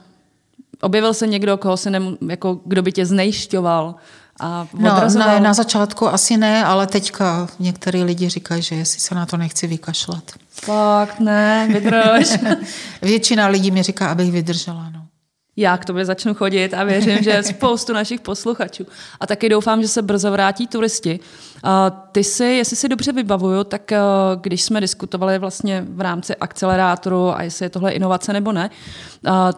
Objevil 0.82 1.14
se 1.14 1.28
někdo, 1.28 1.58
koho 1.58 1.78
se 1.78 1.90
nem, 1.90 2.18
jako, 2.30 2.60
kdo 2.66 2.82
by 2.82 2.92
tě 2.92 3.06
znejšťoval 3.06 3.96
a 4.42 4.68
no, 4.74 5.02
na, 5.18 5.40
na 5.40 5.54
začátku 5.54 6.08
asi 6.08 6.38
ne, 6.38 6.66
ale 6.66 6.88
teďka 6.88 7.48
některý 7.60 8.04
lidi 8.04 8.30
říkají, 8.30 8.62
že 8.62 8.76
jestli 8.76 9.00
se 9.00 9.16
na 9.16 9.26
to 9.26 9.38
nechci 9.38 9.68
vykašlat. 9.68 10.24
Fakt 10.50 11.20
ne, 11.20 11.68
vydrž. 11.74 12.30
Většina 13.02 13.48
lidí 13.48 13.72
mi 13.72 13.84
říká, 13.84 14.08
abych 14.08 14.32
vydržela. 14.32 14.90
No 14.94 15.02
já 15.56 15.78
k 15.78 15.86
tobě 15.86 16.06
začnu 16.06 16.34
chodit 16.34 16.74
a 16.74 16.84
věřím, 16.84 17.24
že 17.24 17.44
spoustu 17.44 17.94
našich 17.94 18.22
posluchačů. 18.22 18.88
A 19.20 19.28
taky 19.28 19.50
doufám, 19.50 19.82
že 19.82 19.88
se 19.88 20.02
brzo 20.02 20.32
vrátí 20.32 20.68
turisti. 20.68 21.20
Ty 22.12 22.24
si, 22.24 22.44
jestli 22.46 22.76
si 22.76 22.90
dobře 22.90 23.12
vybavuju, 23.12 23.64
tak 23.64 23.92
když 24.42 24.62
jsme 24.62 24.82
diskutovali 24.82 25.40
vlastně 25.40 25.86
v 25.90 26.02
rámci 26.02 26.36
akcelerátoru 26.36 27.36
a 27.38 27.44
jestli 27.44 27.66
je 27.66 27.70
tohle 27.70 27.92
inovace 27.92 28.34
nebo 28.34 28.52
ne, 28.52 28.70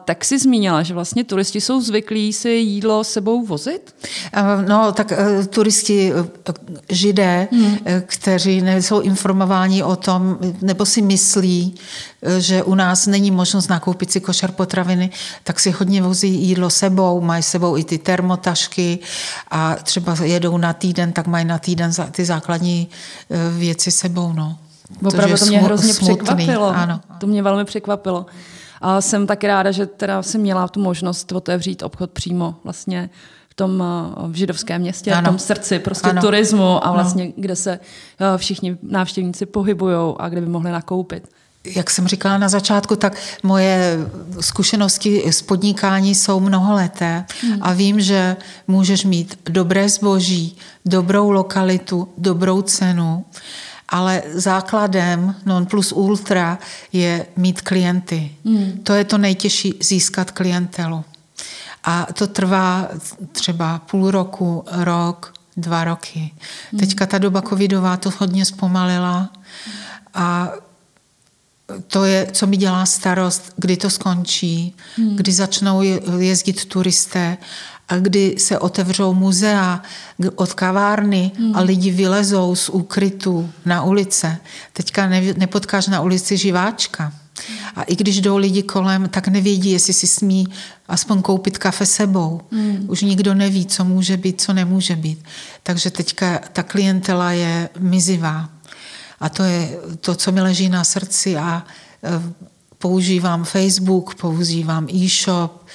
tak 0.05 0.25
si 0.25 0.39
zmínila, 0.39 0.83
že 0.83 0.93
vlastně 0.93 1.23
turisti 1.23 1.61
jsou 1.61 1.81
zvyklí 1.81 2.33
si 2.33 2.49
jídlo 2.49 3.03
sebou 3.03 3.45
vozit? 3.45 3.95
No, 4.67 4.91
tak 4.91 5.13
turisti, 5.49 6.13
židé, 6.89 7.47
hmm. 7.51 7.77
Kteří 8.05 8.61
nejsou 8.61 8.99
informováni 8.99 9.83
o 9.83 9.95
tom, 9.95 10.37
nebo 10.61 10.85
si 10.85 11.01
myslí, 11.01 11.75
že 12.37 12.63
u 12.63 12.75
nás 12.75 13.07
není 13.07 13.31
možnost 13.31 13.67
nakoupit 13.67 14.11
si 14.11 14.21
košer 14.21 14.51
potraviny, 14.51 15.09
tak 15.43 15.59
si 15.59 15.71
hodně 15.71 16.01
vozí 16.01 16.47
jídlo 16.47 16.69
sebou, 16.69 17.21
mají 17.21 17.43
sebou 17.43 17.77
i 17.77 17.83
ty 17.83 17.97
termotašky 17.97 18.99
a 19.51 19.75
třeba 19.75 20.15
jedou 20.23 20.57
na 20.57 20.73
týden, 20.73 21.11
tak 21.11 21.27
mají 21.27 21.45
na 21.45 21.57
týden 21.57 21.92
ty 22.11 22.25
základní 22.25 22.89
věci 23.57 23.91
sebou. 23.91 24.33
No. 24.33 24.57
Opravdu 25.05 25.37
to 25.37 25.45
mě 25.45 25.59
hrozně 25.59 25.93
smutný. 25.93 26.15
překvapilo. 26.15 26.67
Ano. 26.67 27.01
To 27.17 27.27
mě 27.27 27.43
velmi 27.43 27.65
překvapilo. 27.65 28.25
A 28.81 29.01
jsem 29.01 29.27
taky 29.27 29.47
ráda, 29.47 29.71
že 29.71 29.85
teda 29.85 30.21
jsem 30.23 30.41
měla 30.41 30.67
tu 30.67 30.79
možnost 30.79 31.31
otevřít 31.31 31.83
obchod 31.83 32.11
přímo 32.11 32.55
vlastně 32.63 33.09
v 33.49 33.55
tom 33.55 33.83
v 34.27 34.35
židovském 34.35 34.81
městě, 34.81 35.11
ano. 35.11 35.21
v 35.21 35.25
tom 35.25 35.39
srdci 35.39 35.79
prostě 35.79 36.09
ano. 36.09 36.21
turismu 36.21 36.87
a 36.87 36.91
vlastně, 36.91 37.23
ano. 37.23 37.33
kde 37.35 37.55
se 37.55 37.79
všichni 38.37 38.77
návštěvníci 38.81 39.45
pohybují 39.45 40.15
a 40.19 40.29
kde 40.29 40.41
by 40.41 40.47
mohli 40.47 40.71
nakoupit. 40.71 41.27
Jak 41.65 41.89
jsem 41.89 42.07
říkala 42.07 42.37
na 42.37 42.49
začátku, 42.49 42.95
tak 42.95 43.17
moje 43.43 43.97
zkušenosti 44.39 45.23
z 45.31 45.41
podnikání 45.41 46.15
jsou 46.15 46.39
mnoholeté 46.39 47.25
hmm. 47.41 47.57
a 47.61 47.73
vím, 47.73 48.01
že 48.01 48.37
můžeš 48.67 49.05
mít 49.05 49.39
dobré 49.49 49.89
zboží, 49.89 50.57
dobrou 50.85 51.31
lokalitu, 51.31 52.07
dobrou 52.17 52.61
cenu 52.61 53.25
ale 53.93 54.23
základem 54.33 55.35
non 55.45 55.65
plus 55.65 55.91
ultra 55.91 56.59
je 56.93 57.25
mít 57.37 57.61
klienty. 57.61 58.31
Hmm. 58.45 58.79
To 58.83 58.93
je 58.93 59.03
to 59.03 59.17
nejtěžší 59.17 59.73
získat 59.81 60.31
klientelu. 60.31 61.03
A 61.83 62.07
to 62.13 62.27
trvá 62.27 62.89
třeba 63.31 63.79
půl 63.79 64.11
roku, 64.11 64.65
rok, 64.71 65.33
dva 65.57 65.83
roky. 65.83 66.31
Hmm. 66.71 66.79
Teďka 66.79 67.05
ta 67.05 67.17
doba 67.17 67.41
covidová 67.41 67.97
to 67.97 68.09
hodně 68.17 68.45
zpomalila 68.45 69.29
a 70.13 70.51
to 71.87 72.03
je, 72.03 72.27
co 72.31 72.47
mi 72.47 72.57
dělá 72.57 72.85
starost, 72.85 73.53
kdy 73.55 73.77
to 73.77 73.89
skončí, 73.89 74.75
hmm. 74.97 75.15
kdy 75.15 75.31
začnou 75.31 75.81
jezdit 76.19 76.65
turisté 76.65 77.37
a 77.89 77.97
kdy 77.97 78.35
se 78.37 78.59
otevřou 78.59 79.13
muzea 79.13 79.81
od 80.35 80.53
kavárny 80.53 81.31
hmm. 81.37 81.55
a 81.55 81.61
lidi 81.61 81.91
vylezou 81.91 82.55
z 82.55 82.69
úkrytu 82.69 83.49
na 83.65 83.83
ulice. 83.83 84.37
Teďka 84.73 85.07
ne, 85.07 85.21
nepotkáš 85.37 85.87
na 85.87 86.01
ulici 86.01 86.37
živáčka. 86.37 87.13
A 87.75 87.83
i 87.83 87.95
když 87.95 88.21
jdou 88.21 88.37
lidi 88.37 88.63
kolem, 88.63 89.09
tak 89.09 89.27
nevědí, 89.27 89.71
jestli 89.71 89.93
si 89.93 90.07
smí 90.07 90.47
aspoň 90.87 91.21
koupit 91.21 91.57
kafe 91.57 91.85
sebou. 91.85 92.41
Hmm. 92.51 92.85
Už 92.87 93.01
nikdo 93.01 93.33
neví, 93.33 93.65
co 93.65 93.85
může 93.85 94.17
být, 94.17 94.41
co 94.41 94.53
nemůže 94.53 94.95
být. 94.95 95.23
Takže 95.63 95.91
teďka 95.91 96.41
ta 96.53 96.63
klientela 96.63 97.31
je 97.31 97.69
mizivá. 97.79 98.49
A 99.23 99.29
to 99.29 99.43
je 99.43 99.79
to, 99.99 100.15
co 100.15 100.31
mi 100.31 100.41
leží 100.41 100.69
na 100.69 100.83
srdci 100.83 101.37
a 101.37 101.63
e, 102.03 102.33
používám 102.77 103.43
Facebook, 103.43 104.15
používám 104.15 104.87
e-shop, 104.91 105.65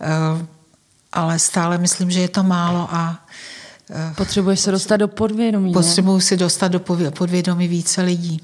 e, 0.00 0.08
ale 1.12 1.38
stále 1.38 1.78
myslím, 1.78 2.10
že 2.10 2.20
je 2.20 2.28
to 2.28 2.42
málo 2.42 2.88
a 2.90 3.26
eh, 3.90 4.14
Potřebuješ 4.16 4.60
se 4.60 4.70
dostat 4.70 4.96
do 4.96 5.08
podvědomí. 5.08 5.72
Potřebuji 5.72 6.20
se 6.20 6.36
dostat 6.36 6.68
do 6.68 6.80
podvědomí 7.10 7.68
více 7.68 8.02
lidí. 8.02 8.40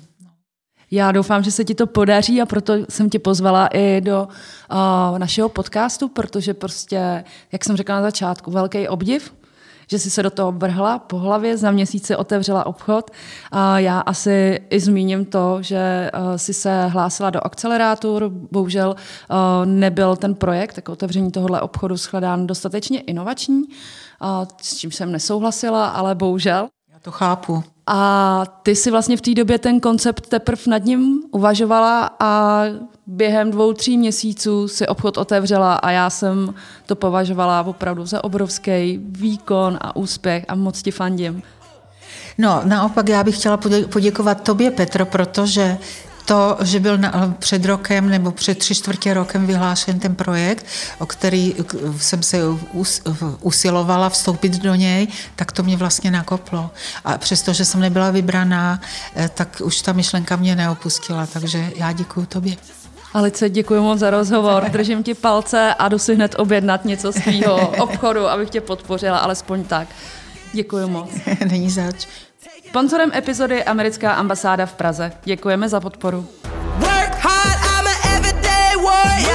Já 0.91 1.13
doufám, 1.13 1.43
že 1.43 1.51
se 1.51 1.65
ti 1.65 1.75
to 1.75 1.87
podaří 1.87 2.43
a 2.43 2.47
proto 2.47 2.75
jsem 2.89 3.11
tě 3.11 3.19
pozvala 3.19 3.67
i 3.67 4.01
do 4.01 4.29
uh, 4.71 5.19
našeho 5.19 5.49
podcastu, 5.49 6.09
protože 6.09 6.55
prostě, 6.55 7.25
jak 7.53 7.65
jsem 7.65 7.77
řekla 7.77 7.95
na 7.95 8.03
začátku, 8.03 8.51
velký 8.51 8.89
obdiv 8.89 9.33
že 9.87 9.99
si 9.99 10.11
se 10.11 10.23
do 10.23 10.31
toho 10.31 10.53
vrhla 10.53 10.99
po 10.99 11.19
hlavě, 11.19 11.57
za 11.57 11.71
měsíc 11.71 12.07
si 12.07 12.17
otevřela 12.17 12.67
obchod. 12.67 13.11
A 13.53 13.79
já 13.79 14.01
asi 14.01 14.61
i 14.71 14.81
zmíním 14.81 15.25
to, 15.25 15.59
že 15.61 16.11
eh, 16.13 16.39
si 16.39 16.55
se 16.55 16.87
hlásila 16.87 17.31
do 17.31 17.41
akcelerátor, 17.47 18.29
bohužel 18.29 18.97
eh, 18.97 19.67
nebyl 19.67 20.17
ten 20.17 20.35
projekt, 20.35 20.77
jako 20.77 20.93
otevření 20.93 21.31
tohohle 21.31 21.61
obchodu 21.61 21.97
shledán 21.97 22.47
dostatečně 22.47 23.01
inovační, 23.01 23.65
s 24.63 24.77
čím 24.77 24.91
jsem 24.91 25.13
nesouhlasila, 25.13 25.89
ale 25.89 26.15
bohužel. 26.15 26.69
Já 26.93 26.99
to 26.99 27.11
chápu. 27.11 27.74
A 27.87 28.45
ty 28.63 28.77
si 28.77 28.91
vlastně 28.91 29.17
v 29.17 29.21
té 29.21 29.35
době 29.35 29.59
ten 29.59 29.81
koncept 29.81 30.29
teprve 30.29 30.63
nad 30.67 30.85
ním 30.85 31.23
uvažovala 31.31 32.11
a 32.21 32.63
během 33.07 33.51
dvou, 33.51 33.73
tří 33.73 33.99
měsíců 33.99 34.69
si 34.69 34.87
obchod 34.87 35.19
otevřela 35.19 35.75
a 35.75 35.91
já 35.91 36.11
jsem 36.11 36.55
to 36.87 36.97
považovala 36.97 37.63
opravdu 37.63 38.07
za 38.07 38.25
obrovský 38.25 39.01
výkon 39.03 39.79
a 39.81 39.97
úspěch 39.97 40.45
a 40.49 40.55
moc 40.55 40.83
ti 40.83 40.91
fandím. 40.91 41.43
No, 42.39 42.61
naopak 42.65 43.09
já 43.09 43.25
bych 43.25 43.39
chtěla 43.39 43.59
poděkovat 43.93 44.43
tobě, 44.43 44.71
Petro, 44.71 45.07
protože 45.07 45.79
to, 46.25 46.59
že 46.63 46.81
byl 46.81 46.99
na, 46.99 47.35
před 47.39 47.65
rokem 47.65 48.09
nebo 48.09 48.31
před 48.31 48.59
tři 48.59 48.75
čtvrtě 48.75 49.15
rokem 49.15 49.47
vyhlášen 49.47 49.99
ten 49.99 50.15
projekt, 50.15 50.67
o 50.99 51.07
který 51.07 51.55
jsem 51.99 52.23
se 52.23 52.39
us, 52.73 53.03
usilovala 53.41 54.09
vstoupit 54.09 54.63
do 54.63 54.75
něj, 54.75 55.09
tak 55.37 55.53
to 55.53 55.63
mě 55.63 55.77
vlastně 55.77 56.11
nakoplo. 56.11 56.71
A 57.05 57.19
přestože 57.19 57.65
jsem 57.65 57.81
nebyla 57.81 58.11
vybraná, 58.11 58.81
eh, 59.17 59.31
tak 59.35 59.63
už 59.65 59.83
ta 59.83 59.93
myšlenka 59.93 60.37
mě 60.37 60.57
neopustila, 60.57 61.27
takže 61.27 61.71
já 61.77 61.93
děkuji 61.93 62.27
tobě. 62.27 62.57
Alice, 63.15 63.51
děkuji 63.51 63.81
moc 63.81 63.99
za 63.99 64.11
rozhovor, 64.11 64.65
držím 64.71 65.03
ti 65.03 65.15
palce 65.15 65.75
a 65.75 65.89
jdu 65.89 65.99
si 65.99 66.15
hned 66.15 66.35
objednat 66.39 66.85
něco 66.85 67.13
z 67.13 67.15
tvýho 67.15 67.69
obchodu, 67.79 68.29
abych 68.29 68.51
tě 68.51 68.61
podpořila, 68.61 69.19
alespoň 69.19 69.65
tak. 69.65 69.89
Děkuji 70.53 70.89
moc. 70.89 71.11
Není 71.49 71.71
zač. 71.71 72.07
Sponzorem 72.75 73.11
epizody 73.15 73.55
je 73.55 73.65
americká 73.65 74.13
ambasáda 74.13 74.67
v 74.67 74.75
Praze. 74.75 75.13
Děkujeme 75.25 75.69
za 75.69 75.81
podporu. 75.81 76.29
Work 76.79 77.15
hard, 77.21 77.59
I'm 77.65 77.87
an 77.87 78.17
everyday 78.17 78.77
warrior. 78.85 79.34